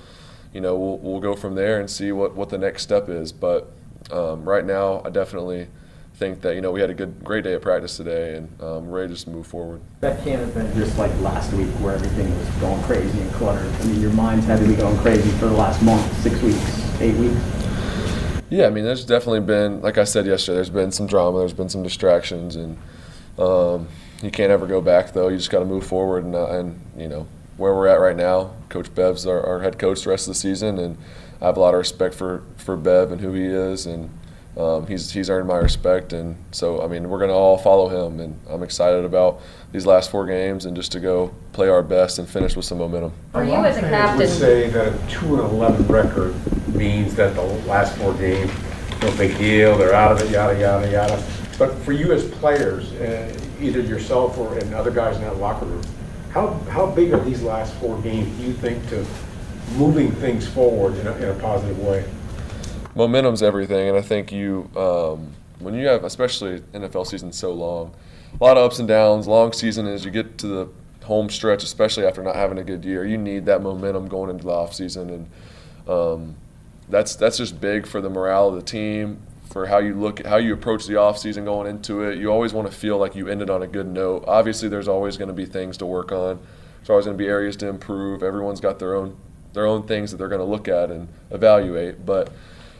you 0.53 0.61
know, 0.61 0.75
we'll, 0.77 0.97
we'll 0.97 1.19
go 1.19 1.35
from 1.35 1.55
there 1.55 1.79
and 1.79 1.89
see 1.89 2.11
what, 2.11 2.35
what 2.35 2.49
the 2.49 2.57
next 2.57 2.83
step 2.83 3.09
is. 3.09 3.31
But 3.31 3.71
um, 4.11 4.47
right 4.47 4.65
now, 4.65 5.01
I 5.05 5.09
definitely 5.09 5.67
think 6.15 6.41
that 6.41 6.55
you 6.55 6.61
know 6.61 6.71
we 6.71 6.79
had 6.79 6.89
a 6.89 6.93
good, 6.93 7.23
great 7.23 7.43
day 7.43 7.53
of 7.53 7.61
practice 7.61 7.97
today, 7.97 8.37
and 8.37 8.61
um, 8.61 8.87
we're 8.87 8.99
ready 8.99 9.09
to 9.09 9.13
just 9.15 9.27
move 9.27 9.45
forward. 9.45 9.81
That 9.99 10.23
can't 10.23 10.39
have 10.39 10.53
been 10.53 10.73
just 10.73 10.97
like 10.97 11.11
last 11.19 11.51
week 11.53 11.69
where 11.81 11.93
everything 11.93 12.35
was 12.37 12.47
going 12.61 12.81
crazy 12.83 13.19
and 13.19 13.31
cluttered. 13.33 13.71
I 13.81 13.85
mean, 13.85 14.01
your 14.01 14.13
minds 14.13 14.45
had 14.45 14.59
to 14.59 14.67
be 14.67 14.75
going 14.75 14.97
crazy 14.99 15.29
for 15.31 15.47
the 15.47 15.53
last 15.53 15.81
month, 15.81 16.05
six 16.21 16.41
weeks, 16.41 17.01
eight 17.01 17.15
weeks. 17.15 17.39
Yeah, 18.49 18.67
I 18.67 18.69
mean, 18.69 18.83
there's 18.83 19.03
definitely 19.03 19.41
been, 19.41 19.81
like 19.81 19.97
I 19.97 20.03
said 20.03 20.25
yesterday, 20.25 20.55
there's 20.55 20.69
been 20.69 20.91
some 20.91 21.07
drama, 21.07 21.39
there's 21.39 21.53
been 21.53 21.67
some 21.67 21.83
distractions, 21.83 22.55
and 22.55 22.77
um, 23.37 23.87
you 24.21 24.31
can't 24.31 24.51
ever 24.51 24.67
go 24.67 24.81
back 24.81 25.11
though. 25.11 25.27
You 25.27 25.37
just 25.37 25.49
got 25.49 25.59
to 25.59 25.65
move 25.65 25.85
forward, 25.85 26.23
and, 26.23 26.35
uh, 26.35 26.47
and 26.51 26.79
you 26.95 27.07
know 27.07 27.27
where 27.57 27.73
we're 27.73 27.87
at 27.87 27.99
right 27.99 28.15
now. 28.15 28.53
Coach 28.69 28.93
Bev's 28.93 29.25
our, 29.25 29.45
our 29.45 29.61
head 29.61 29.77
coach 29.79 30.03
the 30.03 30.09
rest 30.11 30.27
of 30.27 30.33
the 30.33 30.39
season, 30.39 30.79
and 30.79 30.97
I 31.41 31.45
have 31.45 31.57
a 31.57 31.59
lot 31.59 31.73
of 31.73 31.79
respect 31.79 32.15
for 32.15 32.43
for 32.55 32.77
Bev 32.77 33.11
and 33.11 33.19
who 33.19 33.33
he 33.33 33.43
is, 33.43 33.85
and 33.85 34.09
um, 34.57 34.87
he's 34.87 35.11
he's 35.11 35.29
earned 35.29 35.47
my 35.47 35.57
respect, 35.57 36.13
and 36.13 36.37
so 36.51 36.81
I 36.81 36.87
mean 36.87 37.09
we're 37.09 37.19
gonna 37.19 37.33
all 37.33 37.57
follow 37.57 37.89
him, 37.89 38.19
and 38.19 38.39
I'm 38.49 38.63
excited 38.63 39.03
about 39.03 39.41
these 39.71 39.85
last 39.85 40.09
four 40.09 40.25
games 40.25 40.65
and 40.65 40.75
just 40.75 40.91
to 40.93 40.99
go 41.01 41.33
play 41.51 41.67
our 41.67 41.83
best 41.83 42.19
and 42.19 42.29
finish 42.29 42.55
with 42.55 42.65
some 42.65 42.77
momentum. 42.77 43.11
For 43.33 43.43
you 43.43 43.55
as 43.55 43.77
a 43.77 43.81
captain, 43.81 44.19
would 44.19 44.29
say 44.29 44.69
that 44.69 44.93
a 44.93 45.07
two 45.09 45.35
and 45.35 45.51
eleven 45.51 45.85
record 45.87 46.33
means 46.73 47.15
that 47.15 47.35
the 47.35 47.41
last 47.41 47.97
four 47.97 48.13
games, 48.13 48.49
no 49.01 49.11
big 49.17 49.37
deal, 49.37 49.77
they're 49.77 49.93
out 49.93 50.13
of 50.13 50.21
it, 50.21 50.31
yada 50.31 50.57
yada 50.57 50.89
yada. 50.89 51.23
But 51.57 51.73
for 51.79 51.91
you 51.91 52.13
as 52.13 52.23
players, 52.25 52.91
uh, 52.93 53.37
either 53.61 53.81
yourself 53.81 54.37
or 54.37 54.57
and 54.57 54.73
other 54.73 54.91
guys 54.91 55.17
in 55.17 55.23
that 55.23 55.37
locker 55.37 55.65
room, 55.65 55.83
how 56.31 56.53
how 56.69 56.85
big 56.85 57.13
are 57.13 57.19
these 57.19 57.41
last 57.41 57.73
four 57.75 57.97
games? 58.01 58.29
Do 58.37 58.43
you 58.45 58.53
think 58.53 58.87
to 58.89 59.05
moving 59.75 60.11
things 60.13 60.47
forward 60.47 60.95
in 60.97 61.07
a, 61.07 61.15
in 61.17 61.29
a 61.29 61.33
positive 61.35 61.77
way? 61.79 62.05
Momentum's 62.95 63.43
everything, 63.43 63.89
and 63.89 63.97
I 63.97 64.01
think 64.01 64.31
you 64.31 64.69
um, 64.75 65.33
when 65.59 65.73
you 65.73 65.87
have 65.87 66.03
especially 66.03 66.59
NFL 66.73 67.07
season 67.07 67.31
so 67.31 67.53
long, 67.53 67.93
a 68.39 68.43
lot 68.43 68.57
of 68.57 68.63
ups 68.63 68.79
and 68.79 68.87
downs. 68.87 69.27
Long 69.27 69.53
season 69.53 69.85
as 69.87 70.05
you 70.05 70.11
get 70.11 70.37
to 70.39 70.47
the 70.47 70.69
home 71.03 71.29
stretch, 71.29 71.63
especially 71.63 72.05
after 72.05 72.23
not 72.23 72.35
having 72.35 72.57
a 72.57 72.63
good 72.63 72.83
year, 72.83 73.05
you 73.05 73.17
need 73.17 73.45
that 73.45 73.61
momentum 73.61 74.07
going 74.07 74.29
into 74.29 74.45
the 74.45 74.51
off 74.51 74.73
season, 74.73 75.09
and 75.09 75.89
um, 75.89 76.35
that's 76.89 77.15
that's 77.15 77.37
just 77.37 77.61
big 77.61 77.85
for 77.85 78.01
the 78.01 78.09
morale 78.09 78.49
of 78.49 78.55
the 78.55 78.61
team. 78.61 79.21
For 79.51 79.67
how 79.67 79.77
you 79.77 79.93
look, 79.93 80.25
how 80.25 80.37
you 80.37 80.53
approach 80.53 80.85
the 80.85 80.97
off 80.97 81.17
season 81.17 81.45
going 81.45 81.67
into 81.69 82.01
it, 82.01 82.17
you 82.17 82.31
always 82.31 82.51
want 82.51 82.69
to 82.69 82.75
feel 82.75 82.97
like 82.97 83.15
you 83.15 83.29
ended 83.29 83.49
on 83.49 83.61
a 83.61 83.67
good 83.67 83.87
note. 83.87 84.25
Obviously, 84.27 84.67
there's 84.67 84.87
always 84.87 85.15
going 85.15 85.29
to 85.29 85.33
be 85.33 85.45
things 85.45 85.77
to 85.77 85.85
work 85.85 86.11
on. 86.11 86.39
There's 86.77 86.89
always 86.89 87.05
going 87.05 87.17
to 87.17 87.23
be 87.23 87.29
areas 87.29 87.55
to 87.57 87.67
improve. 87.67 88.21
Everyone's 88.21 88.59
got 88.59 88.79
their 88.79 88.95
own 88.95 89.15
their 89.53 89.65
own 89.65 89.87
things 89.87 90.11
that 90.11 90.17
they're 90.17 90.27
going 90.27 90.41
to 90.41 90.45
look 90.45 90.67
at 90.67 90.91
and 90.91 91.07
evaluate, 91.31 92.05
but 92.05 92.31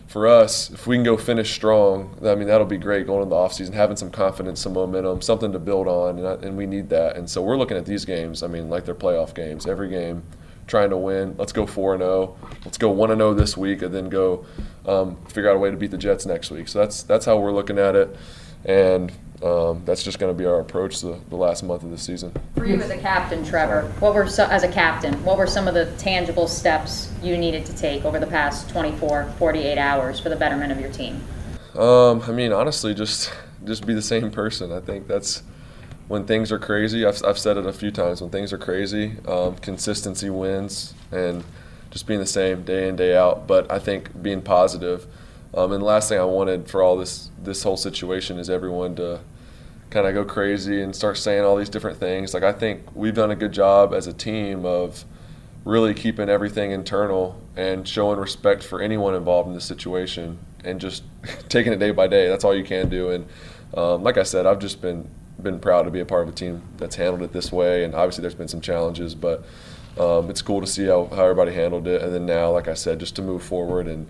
for 0.08 0.28
us, 0.28 0.70
if 0.70 0.86
we 0.88 0.96
can 0.96 1.04
go 1.04 1.18
finish 1.18 1.54
strong, 1.54 2.18
I 2.24 2.36
mean 2.36 2.48
that'll 2.48 2.68
be 2.68 2.78
great 2.78 3.08
going 3.08 3.24
into 3.24 3.32
the 3.32 3.36
offseason, 3.36 3.74
having 3.74 3.98
some 3.98 4.12
confidence, 4.12 4.62
some 4.62 4.74
momentum, 4.74 5.22
something 5.22 5.52
to 5.52 5.60
build 5.60 5.88
on, 5.88 6.20
and, 6.20 6.28
I, 6.28 6.34
and 6.34 6.56
we 6.56 6.66
need 6.66 6.90
that. 6.90 7.18
And 7.18 7.30
so 7.30 7.42
we're 7.42 7.58
looking 7.58 7.78
at 7.78 7.86
these 7.86 8.06
games. 8.06 8.44
I 8.44 8.48
mean, 8.48 8.70
like 8.70 8.86
they're 8.86 8.96
playoff 8.96 9.34
games. 9.34 9.66
Every 9.66 9.90
game, 9.90 10.24
trying 10.68 10.92
to 10.92 10.98
win. 10.98 11.36
Let's 11.38 11.52
go 11.52 11.66
four 11.66 11.94
and 11.94 12.02
zero. 12.02 12.38
Let's 12.64 12.78
go 12.78 12.90
one 12.90 13.12
and 13.12 13.20
zero 13.20 13.34
this 13.34 13.58
week, 13.58 13.82
and 13.82 13.94
then 13.94 14.10
go 14.10 14.46
um, 14.86 15.18
figure 15.28 15.50
out 15.50 15.56
a 15.56 15.60
way 15.60 15.72
to 15.72 15.78
beat 15.78 15.92
the 15.92 15.98
Jets 15.98 16.26
next 16.26 16.52
week. 16.52 16.68
So 16.68 16.80
that's 16.80 17.04
that's 17.04 17.26
how 17.26 17.38
we're 17.38 17.52
looking 17.52 17.80
at 17.80 17.96
it, 17.96 18.16
and 18.66 19.12
um, 19.44 19.84
that's 19.86 20.04
just 20.04 20.18
going 20.18 20.36
to 20.36 20.38
be 20.38 20.46
our 20.46 20.60
approach 20.60 21.02
the, 21.02 21.20
the 21.30 21.36
last 21.36 21.64
month 21.64 21.84
of 21.84 21.92
the 21.92 21.98
season. 21.98 22.32
For 22.56 22.66
you 22.66 22.82
as 22.82 22.90
a 22.90 22.98
captain, 22.98 23.46
Trevor, 23.46 23.84
what 24.00 24.16
were 24.16 24.28
so, 24.28 24.46
as 24.46 24.64
a 24.64 24.72
captain, 24.72 25.14
what 25.24 25.38
were 25.38 25.48
some 25.48 25.68
of 25.68 25.74
the 25.74 25.86
tangible 25.98 26.48
steps 26.48 27.12
you 27.22 27.38
needed 27.38 27.66
to 27.68 27.76
take 27.76 28.06
over 28.06 28.20
the 28.20 28.28
past 28.28 28.70
24, 28.70 29.34
48 29.38 29.78
hours 29.78 30.20
for 30.20 30.30
the 30.30 30.36
betterment 30.36 30.72
of 30.72 30.80
your 30.80 30.92
team? 30.92 31.22
Um, 31.76 32.22
I 32.22 32.32
mean, 32.32 32.54
honestly, 32.54 32.94
just 32.94 33.32
just 33.66 33.86
be 33.86 33.94
the 33.94 34.02
same 34.02 34.32
person. 34.32 34.72
I 34.72 34.80
think 34.80 35.08
that's 35.08 35.44
when 36.08 36.26
things 36.26 36.52
are 36.52 36.60
crazy. 36.60 37.06
I've, 37.06 37.22
I've 37.26 37.38
said 37.38 37.58
it 37.58 37.66
a 37.66 37.74
few 37.74 37.92
times. 37.92 38.22
When 38.22 38.30
things 38.30 38.54
are 38.54 38.58
crazy, 38.58 39.18
um, 39.28 39.56
consistency 39.58 40.30
wins, 40.30 40.94
and 41.12 41.44
just 41.92 42.08
being 42.08 42.20
the 42.20 42.26
same 42.26 42.64
day 42.64 42.88
in 42.88 42.96
day 42.96 43.16
out. 43.18 43.48
But 43.48 43.70
I 43.72 43.80
think 43.80 44.22
being 44.24 44.42
positive 44.42 45.06
um, 45.56 45.72
and 45.72 45.82
the 45.82 45.86
last 45.86 46.10
thing 46.10 46.20
I 46.20 46.26
wanted 46.26 46.70
for 46.70 46.82
all 46.84 46.98
this 46.98 47.30
this 47.42 47.64
whole 47.64 47.78
situation 47.78 48.38
is 48.40 48.50
everyone 48.50 48.96
to 48.96 49.22
kind 49.90 50.08
of 50.08 50.14
go 50.14 50.26
crazy 50.26 50.82
and 50.82 50.96
start 50.96 51.18
saying 51.18 51.44
all 51.44 51.56
these 51.56 51.70
different 51.70 51.98
things. 51.98 52.34
Like 52.34 52.44
I 52.44 52.52
think 52.52 52.84
we've 52.94 53.14
done 53.14 53.32
a 53.32 53.36
good 53.36 53.54
job 53.54 53.94
as 53.94 54.08
a 54.08 54.14
team 54.14 54.66
of 54.66 55.06
really 55.64 55.94
keeping 55.94 56.30
everything 56.30 56.72
internal 56.72 57.42
and 57.56 57.88
showing 57.88 58.20
respect 58.20 58.64
for 58.64 58.82
anyone 58.82 59.16
involved 59.16 59.48
in 59.48 59.56
the 59.56 59.62
situation 59.62 60.38
and 60.64 60.80
just 60.80 61.04
taking 61.50 61.72
it 61.72 61.80
day 61.80 61.92
by 61.92 62.08
day. 62.08 62.28
That's 62.28 62.44
all 62.44 62.56
you 62.56 62.64
can 62.64 62.90
do. 62.90 63.12
And 63.12 63.26
um, 63.76 64.04
like 64.04 64.18
I 64.18 64.24
said, 64.24 64.46
I've 64.46 64.60
just 64.60 64.82
been 64.82 65.08
been 65.42 65.60
proud 65.60 65.84
to 65.84 65.92
be 65.92 66.00
a 66.00 66.06
part 66.06 66.24
of 66.24 66.34
a 66.34 66.36
team 66.36 66.62
that's 66.78 66.96
handled 66.96 67.22
it 67.22 67.32
this 67.32 67.52
way. 67.52 67.84
And 67.84 67.94
obviously, 67.94 68.22
there's 68.22 68.36
been 68.36 68.48
some 68.48 68.62
challenges, 68.62 69.16
but 69.16 69.46
um, 69.98 70.30
it's 70.30 70.42
cool 70.42 70.62
to 70.62 70.68
see 70.68 70.86
how, 70.86 71.06
how 71.08 71.24
everybody 71.24 71.54
handled 71.54 71.88
it. 71.88 72.02
And 72.02 72.14
then 72.14 72.26
now, 72.26 72.52
like 72.52 72.68
I 72.68 72.74
said, 72.74 73.00
just 73.00 73.16
to 73.18 73.22
move 73.22 73.44
forward 73.44 73.88
and 73.88 74.08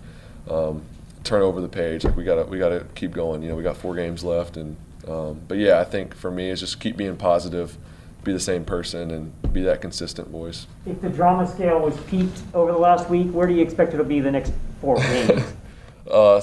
um, 0.50 0.82
turn 1.26 1.42
over 1.42 1.60
the 1.60 1.68
page. 1.68 2.04
Like 2.04 2.16
we 2.16 2.24
gotta 2.24 2.44
we 2.44 2.58
gotta 2.58 2.86
keep 2.94 3.12
going. 3.12 3.42
You 3.42 3.50
know, 3.50 3.56
we 3.56 3.62
got 3.62 3.76
four 3.76 3.94
games 3.94 4.24
left, 4.24 4.56
and 4.56 4.76
um, 5.06 5.40
but 5.46 5.58
yeah, 5.58 5.80
I 5.80 5.84
think 5.84 6.14
for 6.14 6.30
me 6.30 6.50
it's 6.50 6.60
just 6.60 6.80
keep 6.80 6.96
being 6.96 7.16
positive, 7.16 7.76
be 8.24 8.32
the 8.32 8.40
same 8.40 8.64
person, 8.64 9.10
and 9.10 9.52
be 9.52 9.62
that 9.62 9.80
consistent 9.80 10.28
voice. 10.28 10.66
If 10.86 11.00
the 11.00 11.10
drama 11.10 11.46
scale 11.46 11.80
was 11.80 11.98
peaked 12.04 12.40
over 12.54 12.72
the 12.72 12.78
last 12.78 13.10
week, 13.10 13.30
where 13.32 13.46
do 13.46 13.54
you 13.54 13.62
expect 13.62 13.92
it 13.92 13.98
to 13.98 14.04
be 14.04 14.20
the 14.20 14.30
next 14.30 14.52
four 14.80 14.96
games? 14.96 15.42
uh, 16.10 16.40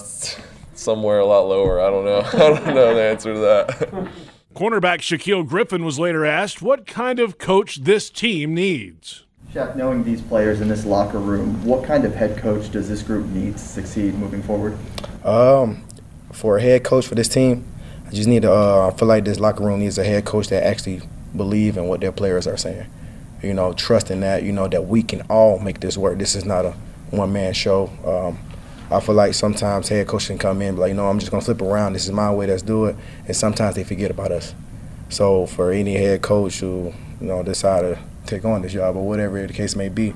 somewhere 0.75 1.19
a 1.19 1.25
lot 1.25 1.47
lower. 1.47 1.81
I 1.81 1.89
don't 1.89 2.05
know. 2.05 2.19
I 2.33 2.37
don't 2.37 2.75
know 2.75 2.93
the 2.93 3.01
answer 3.01 3.33
to 3.33 3.39
that. 3.39 4.09
Cornerback 4.53 4.99
Shaquill 4.99 5.47
Griffin 5.47 5.83
was 5.83 5.97
later 5.97 6.25
asked 6.25 6.61
what 6.61 6.85
kind 6.85 7.19
of 7.19 7.39
coach 7.39 7.77
this 7.83 8.11
team 8.11 8.53
needs. 8.53 9.22
Knowing 9.55 10.03
these 10.03 10.19
players 10.19 10.61
in 10.61 10.67
this 10.67 10.83
locker 10.83 11.19
room, 11.19 11.63
what 11.63 11.83
kind 11.83 12.05
of 12.05 12.15
head 12.15 12.37
coach 12.39 12.71
does 12.71 12.89
this 12.89 13.03
group 13.03 13.27
need 13.27 13.53
to 13.53 13.59
succeed 13.59 14.15
moving 14.15 14.41
forward? 14.41 14.75
Um, 15.23 15.85
for 16.31 16.57
a 16.57 16.61
head 16.61 16.83
coach 16.83 17.05
for 17.05 17.13
this 17.13 17.27
team, 17.27 17.63
I 18.07 18.09
just 18.09 18.27
need 18.27 18.41
to. 18.41 18.51
Uh, 18.51 18.89
I 18.91 18.97
feel 18.97 19.07
like 19.07 19.25
this 19.25 19.39
locker 19.39 19.63
room 19.63 19.79
needs 19.79 19.99
a 19.99 20.03
head 20.03 20.25
coach 20.25 20.47
that 20.47 20.65
actually 20.65 21.01
believe 21.37 21.77
in 21.77 21.85
what 21.85 22.01
their 22.01 22.11
players 22.11 22.47
are 22.47 22.57
saying. 22.57 22.87
You 23.43 23.53
know, 23.53 23.73
trusting 23.73 24.21
that 24.21 24.41
you 24.41 24.51
know 24.51 24.67
that 24.67 24.87
we 24.87 25.03
can 25.03 25.21
all 25.29 25.59
make 25.59 25.81
this 25.81 25.97
work. 25.97 26.17
This 26.17 26.33
is 26.33 26.45
not 26.45 26.65
a 26.65 26.71
one 27.11 27.31
man 27.31 27.53
show. 27.53 27.91
Um, 28.03 28.39
I 28.89 29.01
feel 29.01 29.13
like 29.13 29.35
sometimes 29.35 29.87
head 29.87 30.07
coach 30.07 30.27
can 30.27 30.39
come 30.39 30.63
in 30.63 30.75
be 30.75 30.81
like, 30.81 30.89
you 30.89 30.95
know, 30.95 31.07
I'm 31.07 31.19
just 31.19 31.31
gonna 31.31 31.43
flip 31.43 31.61
around. 31.61 31.93
This 31.93 32.05
is 32.05 32.11
my 32.11 32.33
way. 32.33 32.47
Let's 32.47 32.63
do 32.63 32.85
it. 32.85 32.95
And 33.27 33.35
sometimes 33.35 33.75
they 33.75 33.83
forget 33.83 34.09
about 34.09 34.31
us. 34.31 34.55
So 35.09 35.45
for 35.45 35.71
any 35.71 35.93
head 35.93 36.23
coach 36.23 36.59
who 36.59 36.91
you 37.21 37.27
know 37.27 37.43
decide 37.43 37.81
to 37.81 37.99
take 38.25 38.45
on 38.45 38.61
this 38.61 38.73
job 38.73 38.95
or 38.95 39.05
whatever 39.05 39.45
the 39.45 39.53
case 39.53 39.75
may 39.75 39.89
be. 39.89 40.13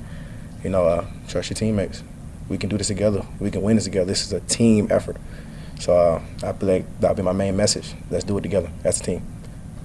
You 0.64 0.70
know, 0.70 0.86
uh, 0.86 1.06
trust 1.28 1.50
your 1.50 1.56
teammates. 1.56 2.04
We 2.50 2.58
can 2.58 2.70
do 2.70 2.78
this 2.78 2.88
together. 2.88 3.26
We 3.40 3.52
can 3.52 3.62
win 3.62 3.76
this 3.76 3.86
together. 3.86 4.06
This 4.06 4.26
is 4.26 4.34
a 4.34 4.40
team 4.42 4.88
effort. 4.90 5.18
So 5.80 5.94
uh, 5.94 6.22
I 6.44 6.54
feel 6.54 6.70
like 6.70 7.00
that'll 7.00 7.16
be 7.16 7.22
my 7.22 7.34
main 7.34 7.56
message. 7.56 7.94
Let's 8.10 8.24
do 8.24 8.38
it 8.38 8.42
together 8.42 8.72
as 8.84 9.00
a 9.00 9.04
team. 9.04 9.22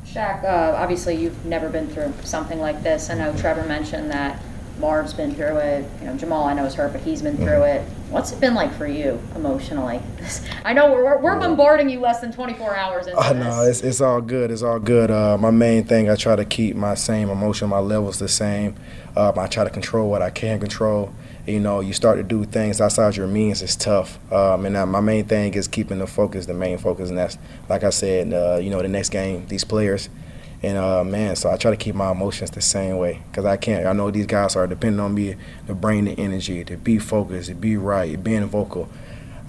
Shaq, 0.07 0.45
uh, 0.45 0.77
obviously 0.77 1.17
you've 1.17 1.45
never 1.45 1.69
been 1.69 1.89
through 1.89 2.13
something 2.23 2.61
like 2.61 2.83
this. 2.83 3.11
I 3.11 3.15
know 3.15 3.37
Trevor 3.37 3.65
mentioned 3.65 4.11
that 4.11 4.41
Marv's 4.79 5.15
been 5.15 5.35
through 5.35 5.59
it. 5.59 5.89
You 6.01 6.07
know, 6.07 6.17
Jamal 6.17 6.45
I 6.45 6.55
know 6.55 6.65
is 6.65 6.75
hurt, 6.75 6.93
but 6.93 7.01
he's 7.03 7.23
been 7.23 7.37
through 7.37 7.47
mm-hmm. 7.47 7.87
it. 7.87 8.11
What's 8.11 8.33
it 8.33 8.41
been 8.41 8.55
like 8.55 8.73
for 8.75 8.87
you 8.87 9.21
emotionally? 9.35 10.01
I 10.65 10.73
know 10.73 10.93
we're, 10.93 11.19
we're 11.19 11.39
bombarding 11.39 11.89
you 11.89 12.01
less 12.01 12.21
than 12.21 12.33
24 12.33 12.77
hours 12.77 13.07
into 13.07 13.19
uh, 13.19 13.33
No, 13.33 13.63
it's, 13.63 13.81
it's 13.83 14.01
all 14.01 14.21
good. 14.21 14.51
It's 14.51 14.63
all 14.63 14.79
good. 14.79 15.11
Uh, 15.11 15.39
my 15.39 15.51
main 15.51 15.85
thing, 15.85 16.11
I 16.11 16.17
try 16.17 16.37
to 16.37 16.45
keep 16.45 16.77
my 16.77 16.95
same 16.95 17.31
emotion, 17.31 17.69
my 17.69 17.79
levels 17.79 18.19
the 18.19 18.29
same. 18.29 18.77
Uh, 19.17 19.33
I 19.37 19.47
try 19.47 19.65
to 19.65 19.71
control 19.71 20.11
what 20.11 20.23
I 20.23 20.31
can 20.31 20.59
control. 20.59 21.13
You 21.47 21.61
know, 21.61 21.81
you 21.81 21.93
start 21.93 22.19
to 22.19 22.23
do 22.23 22.45
things 22.45 22.81
outside 22.81 23.17
your 23.17 23.27
means, 23.27 23.63
it's 23.63 23.77
tough. 23.77 24.19
Um, 24.33 24.65
and 24.65 24.91
my 24.91 25.01
main 25.01 25.25
thing 25.25 25.55
is 25.55 25.67
keeping 25.67 25.99
the 25.99 26.07
focus, 26.07 26.47
the 26.47 26.55
main 26.55 26.79
focus, 26.79 27.09
and 27.09 27.19
that's, 27.19 27.37
like 27.69 27.83
I 27.83 27.91
said, 27.91 28.33
uh, 28.33 28.61
you 28.63 28.71
know, 28.71 28.81
the 28.81 28.89
next 28.89 29.11
game, 29.11 29.47
these 29.47 29.65
players– 29.65 30.09
and 30.63 30.79
uh, 30.79 31.03
man, 31.03 31.35
so 31.35 31.51
I 31.51 31.57
try 31.57 31.73
to 31.73 31.77
keep 31.77 31.95
my 31.95 32.13
emotions 32.13 32.51
the 32.51 32.61
same 32.61 32.99
way 32.99 33.21
because 33.31 33.45
I 33.45 33.57
can't. 33.57 33.85
I 33.87 33.93
know 33.93 34.11
these 34.11 34.27
guys 34.27 34.55
are 34.55 34.67
depending 34.67 35.01
on 35.01 35.13
me 35.13 35.35
to 35.67 35.75
bring 35.75 36.05
the 36.05 36.13
energy, 36.19 36.65
to 36.65 36.77
be 36.77 36.99
focused, 36.99 37.49
to 37.49 37.55
be 37.55 37.77
right, 37.77 38.23
being 38.23 38.47
vocal. 38.47 38.89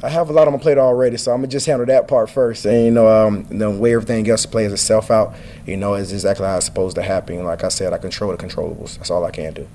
I 0.01 0.09
have 0.09 0.29
a 0.29 0.33
lot 0.33 0.47
on 0.47 0.53
my 0.53 0.59
plate 0.59 0.77
already, 0.77 1.15
so 1.17 1.31
I'm 1.31 1.37
gonna 1.37 1.47
just 1.47 1.65
handle 1.65 1.85
that 1.85 2.07
part 2.07 2.29
first. 2.29 2.65
And 2.65 2.85
you 2.85 2.91
know, 2.91 3.07
um, 3.07 3.45
the 3.45 3.69
way 3.69 3.93
everything 3.93 4.27
else 4.29 4.45
plays 4.45 4.73
itself 4.73 5.11
out, 5.11 5.35
you 5.65 5.77
know, 5.77 5.93
is 5.93 6.11
exactly 6.11 6.45
how 6.45 6.57
it's 6.57 6.65
supposed 6.65 6.95
to 6.95 7.03
happen. 7.03 7.43
Like 7.43 7.63
I 7.63 7.69
said, 7.69 7.93
I 7.93 7.99
control 7.99 8.31
the 8.31 8.37
controllables. 8.37 8.97
That's 8.97 9.11
all 9.11 9.23
I 9.23 9.31
can 9.31 9.53
do. 9.53 9.67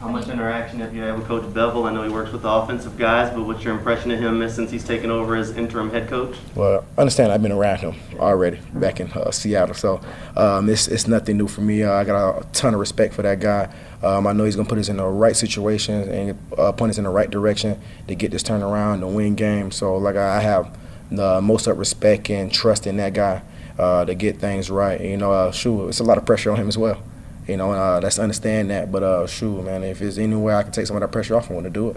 How 0.00 0.08
much 0.08 0.28
interaction 0.28 0.80
have 0.80 0.94
you 0.94 1.02
had 1.02 1.18
with 1.18 1.26
Coach 1.26 1.42
Bevell? 1.52 1.86
I 1.86 1.92
know 1.92 2.02
he 2.02 2.08
works 2.08 2.32
with 2.32 2.40
the 2.40 2.48
offensive 2.50 2.96
guys, 2.96 3.28
but 3.34 3.42
what's 3.42 3.62
your 3.62 3.74
impression 3.74 4.10
of 4.10 4.18
him 4.18 4.48
since 4.48 4.70
he's 4.70 4.82
taken 4.82 5.10
over 5.10 5.36
as 5.36 5.50
interim 5.50 5.90
head 5.90 6.08
coach? 6.08 6.38
Well, 6.54 6.86
I 6.96 7.02
understand 7.02 7.30
I've 7.30 7.42
been 7.42 7.52
around 7.52 7.80
him 7.80 7.96
already 8.18 8.60
back 8.72 8.98
in 8.98 9.12
uh, 9.12 9.30
Seattle, 9.30 9.74
so 9.74 10.00
um, 10.38 10.70
it's, 10.70 10.88
it's 10.88 11.06
nothing 11.06 11.36
new 11.36 11.46
for 11.46 11.60
me. 11.60 11.82
Uh, 11.82 11.92
I 11.92 12.04
got 12.04 12.38
a 12.38 12.46
ton 12.52 12.72
of 12.72 12.80
respect 12.80 13.12
for 13.12 13.20
that 13.20 13.40
guy. 13.40 13.70
Um, 14.02 14.26
I 14.26 14.32
know 14.32 14.44
he's 14.44 14.56
going 14.56 14.64
to 14.64 14.70
put 14.70 14.78
us 14.78 14.88
in 14.88 14.96
the 14.96 15.04
right 15.04 15.36
situations 15.36 16.08
and 16.08 16.38
uh, 16.56 16.72
point 16.72 16.88
us 16.88 16.96
in 16.96 17.04
the 17.04 17.10
right 17.10 17.28
direction 17.28 17.78
to 18.08 18.14
get 18.14 18.30
this 18.30 18.42
turnaround 18.42 19.06
and 19.06 19.14
win 19.14 19.34
games. 19.34 19.76
So, 19.76 19.98
like, 19.98 20.16
I 20.16 20.40
have 20.40 20.78
the 21.10 21.42
most 21.42 21.68
up 21.68 21.76
respect 21.76 22.30
and 22.30 22.50
trust 22.50 22.86
in 22.86 22.96
that 22.96 23.12
guy 23.12 23.42
uh, 23.78 24.06
to 24.06 24.14
get 24.14 24.38
things 24.38 24.70
right. 24.70 24.98
You 24.98 25.18
know, 25.18 25.30
uh, 25.30 25.52
it's 25.52 26.00
a 26.00 26.04
lot 26.04 26.16
of 26.16 26.24
pressure 26.24 26.50
on 26.50 26.56
him 26.56 26.68
as 26.68 26.78
well. 26.78 27.02
You 27.50 27.56
know, 27.56 27.72
uh, 27.72 27.98
let's 28.00 28.20
understand 28.20 28.70
that. 28.70 28.92
But 28.92 29.02
uh, 29.02 29.26
shoot, 29.26 29.64
man, 29.64 29.82
if 29.82 29.98
there's 29.98 30.18
any 30.18 30.36
way 30.36 30.54
I 30.54 30.62
can 30.62 30.70
take 30.70 30.86
some 30.86 30.94
of 30.94 31.00
that 31.00 31.10
pressure 31.10 31.34
off, 31.34 31.50
I 31.50 31.54
want 31.54 31.64
to 31.64 31.70
do 31.70 31.90
it. 31.90 31.96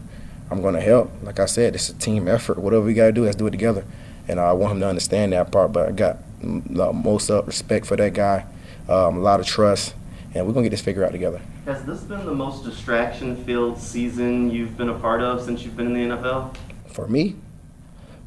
I'm 0.50 0.64
going 0.64 0.74
to 0.74 0.82
help. 0.82 1.12
Like 1.22 1.40
I 1.40 1.46
said, 1.46 1.76
it's 1.76 1.90
a 1.90 1.94
team 1.94 2.28
effort. 2.28 2.58
Whatever 2.58 2.86
we 2.86 2.96
got 2.96 3.06
to 3.06 3.12
do, 3.12 3.24
let's 3.26 3.36
do 3.36 3.46
it 3.46 3.52
together. 3.52 3.86
And 4.28 4.40
uh, 4.40 4.50
I 4.50 4.54
want 4.54 4.74
him 4.74 4.80
to 4.80 4.88
understand 4.88 5.32
that 5.34 5.52
part. 5.52 5.72
But 5.72 5.90
I 5.90 5.92
got 5.92 6.18
the 6.42 6.92
most 6.92 7.30
up 7.30 7.46
respect 7.46 7.86
for 7.86 7.96
that 7.98 8.16
guy, 8.16 8.48
um, 8.90 9.18
a 9.18 9.20
lot 9.20 9.40
of 9.40 9.46
trust, 9.46 9.94
and 10.34 10.48
we're 10.48 10.54
going 10.54 10.64
to 10.64 10.70
get 10.70 10.76
this 10.76 10.82
figured 10.82 11.06
out 11.06 11.12
together. 11.12 11.40
Has 11.66 11.86
this 11.86 12.02
been 12.02 12.26
the 12.26 12.34
most 12.34 12.64
distraction-filled 12.64 13.78
season 13.78 14.50
you've 14.50 14.76
been 14.76 14.90
a 14.90 14.98
part 14.98 15.22
of 15.22 15.44
since 15.44 15.64
you've 15.64 15.78
been 15.78 15.96
in 15.96 16.10
the 16.10 16.16
NFL? 16.16 16.58
For 16.88 17.08
me, 17.08 17.36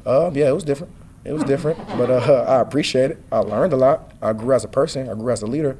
uh, 0.05 0.31
yeah, 0.33 0.47
it 0.47 0.53
was 0.53 0.63
different. 0.63 0.93
It 1.25 1.33
was 1.33 1.43
different, 1.43 1.77
but 1.89 2.09
uh, 2.09 2.45
I 2.47 2.61
appreciate 2.61 3.11
it. 3.11 3.17
I 3.33 3.39
learned 3.39 3.73
a 3.73 3.77
lot. 3.77 4.13
I 4.21 4.31
grew 4.31 4.55
as 4.55 4.63
a 4.63 4.69
person. 4.69 5.09
I 5.09 5.13
grew 5.13 5.29
as 5.29 5.41
a 5.41 5.47
leader. 5.47 5.77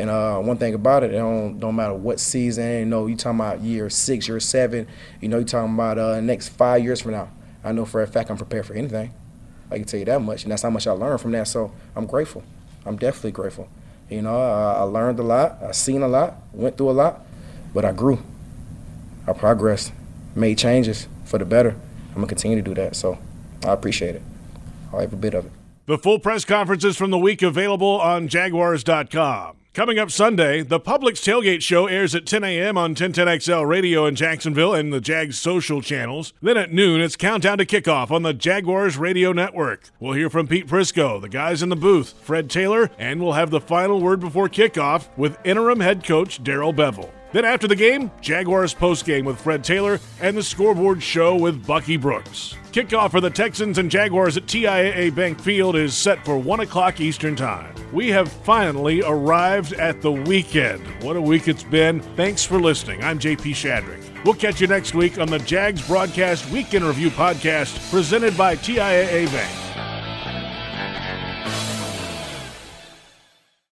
And 0.00 0.08
uh, 0.08 0.38
one 0.38 0.56
thing 0.56 0.72
about 0.72 1.02
it, 1.04 1.12
it 1.12 1.18
don't, 1.18 1.60
don't 1.60 1.76
matter 1.76 1.92
what 1.92 2.20
season. 2.20 2.64
You 2.70 2.86
know, 2.86 3.06
you 3.06 3.16
talking 3.16 3.38
about 3.38 3.60
year 3.60 3.90
six, 3.90 4.26
year 4.26 4.40
seven. 4.40 4.88
You 5.20 5.28
know, 5.28 5.40
you 5.40 5.44
talking 5.44 5.74
about 5.74 5.98
uh, 5.98 6.22
next 6.22 6.48
five 6.48 6.82
years 6.82 7.02
from 7.02 7.12
now. 7.12 7.30
I 7.62 7.72
know 7.72 7.84
for 7.84 8.00
a 8.00 8.06
fact 8.06 8.30
I'm 8.30 8.38
prepared 8.38 8.64
for 8.64 8.72
anything. 8.72 9.12
I 9.70 9.76
can 9.76 9.84
tell 9.84 10.00
you 10.00 10.06
that 10.06 10.20
much, 10.20 10.44
and 10.44 10.52
that's 10.52 10.62
how 10.62 10.70
much 10.70 10.86
I 10.86 10.92
learned 10.92 11.20
from 11.20 11.32
that. 11.32 11.48
So 11.48 11.72
I'm 11.94 12.06
grateful. 12.06 12.42
I'm 12.86 12.96
definitely 12.96 13.32
grateful. 13.32 13.68
You 14.08 14.22
know, 14.22 14.40
I, 14.40 14.78
I 14.78 14.82
learned 14.84 15.18
a 15.18 15.22
lot. 15.22 15.62
I 15.62 15.72
seen 15.72 16.00
a 16.00 16.08
lot. 16.08 16.36
Went 16.54 16.78
through 16.78 16.90
a 16.90 16.92
lot, 16.92 17.20
but 17.74 17.84
I 17.84 17.92
grew. 17.92 18.22
I 19.26 19.34
progressed. 19.34 19.92
Made 20.34 20.56
changes 20.56 21.08
for 21.26 21.36
the 21.36 21.44
better. 21.44 21.76
I'm 22.08 22.14
gonna 22.14 22.26
continue 22.26 22.56
to 22.56 22.62
do 22.62 22.72
that. 22.74 22.96
So 22.96 23.18
I 23.66 23.72
appreciate 23.72 24.14
it. 24.14 24.22
I 24.94 25.02
have 25.02 25.12
a 25.12 25.16
bit 25.16 25.34
of 25.34 25.44
it. 25.44 25.52
The 25.84 25.98
full 25.98 26.20
press 26.20 26.46
conferences 26.46 26.96
from 26.96 27.10
the 27.10 27.18
week 27.18 27.42
available 27.42 28.00
on 28.00 28.28
Jaguars.com. 28.28 29.59
Coming 29.72 30.00
up 30.00 30.10
Sunday, 30.10 30.62
the 30.62 30.80
Publix 30.80 31.22
Tailgate 31.22 31.62
Show 31.62 31.86
airs 31.86 32.12
at 32.16 32.26
10 32.26 32.42
a.m. 32.42 32.76
on 32.76 32.92
1010XL 32.92 33.68
Radio 33.68 34.04
in 34.04 34.16
Jacksonville 34.16 34.74
and 34.74 34.92
the 34.92 35.00
Jags 35.00 35.38
social 35.38 35.80
channels. 35.80 36.32
Then 36.42 36.56
at 36.56 36.72
noon, 36.72 37.00
it's 37.00 37.14
Countdown 37.14 37.58
to 37.58 37.64
Kickoff 37.64 38.10
on 38.10 38.24
the 38.24 38.34
Jaguars 38.34 38.96
Radio 38.96 39.30
Network. 39.30 39.90
We'll 40.00 40.14
hear 40.14 40.28
from 40.28 40.48
Pete 40.48 40.66
Prisco, 40.66 41.20
the 41.20 41.28
guys 41.28 41.62
in 41.62 41.68
the 41.68 41.76
booth, 41.76 42.14
Fred 42.20 42.50
Taylor, 42.50 42.90
and 42.98 43.22
we'll 43.22 43.34
have 43.34 43.50
the 43.50 43.60
final 43.60 44.00
word 44.00 44.18
before 44.18 44.48
kickoff 44.48 45.06
with 45.16 45.38
interim 45.44 45.78
head 45.78 46.02
coach 46.02 46.42
Darrell 46.42 46.74
Bevell. 46.74 47.10
Then 47.32 47.44
after 47.44 47.68
the 47.68 47.76
game, 47.76 48.10
Jaguars 48.20 48.74
postgame 48.74 49.24
with 49.24 49.40
Fred 49.40 49.62
Taylor 49.62 50.00
and 50.20 50.36
the 50.36 50.42
scoreboard 50.42 51.02
show 51.02 51.36
with 51.36 51.64
Bucky 51.64 51.96
Brooks. 51.96 52.56
Kickoff 52.72 53.12
for 53.12 53.20
the 53.20 53.30
Texans 53.30 53.78
and 53.78 53.90
Jaguars 53.90 54.36
at 54.36 54.46
TIAA 54.46 55.14
Bank 55.14 55.40
Field 55.40 55.76
is 55.76 55.94
set 55.96 56.24
for 56.24 56.36
1 56.36 56.60
o'clock 56.60 57.00
Eastern 57.00 57.36
Time. 57.36 57.74
We 57.92 58.08
have 58.08 58.30
finally 58.30 59.02
arrived 59.04 59.72
at 59.74 60.00
the 60.02 60.12
weekend. 60.12 60.84
What 61.02 61.16
a 61.16 61.20
week 61.20 61.48
it's 61.48 61.64
been. 61.64 62.00
Thanks 62.16 62.44
for 62.44 62.60
listening. 62.60 63.02
I'm 63.02 63.18
JP 63.18 63.52
Shadrick. 63.54 64.24
We'll 64.24 64.34
catch 64.34 64.60
you 64.60 64.66
next 64.66 64.94
week 64.94 65.18
on 65.18 65.28
the 65.28 65.38
Jags 65.38 65.86
Broadcast 65.86 66.48
Weekend 66.50 66.84
Review 66.84 67.10
podcast 67.10 67.90
presented 67.90 68.36
by 68.36 68.56
TIAA 68.56 69.26
Bank. 69.32 69.69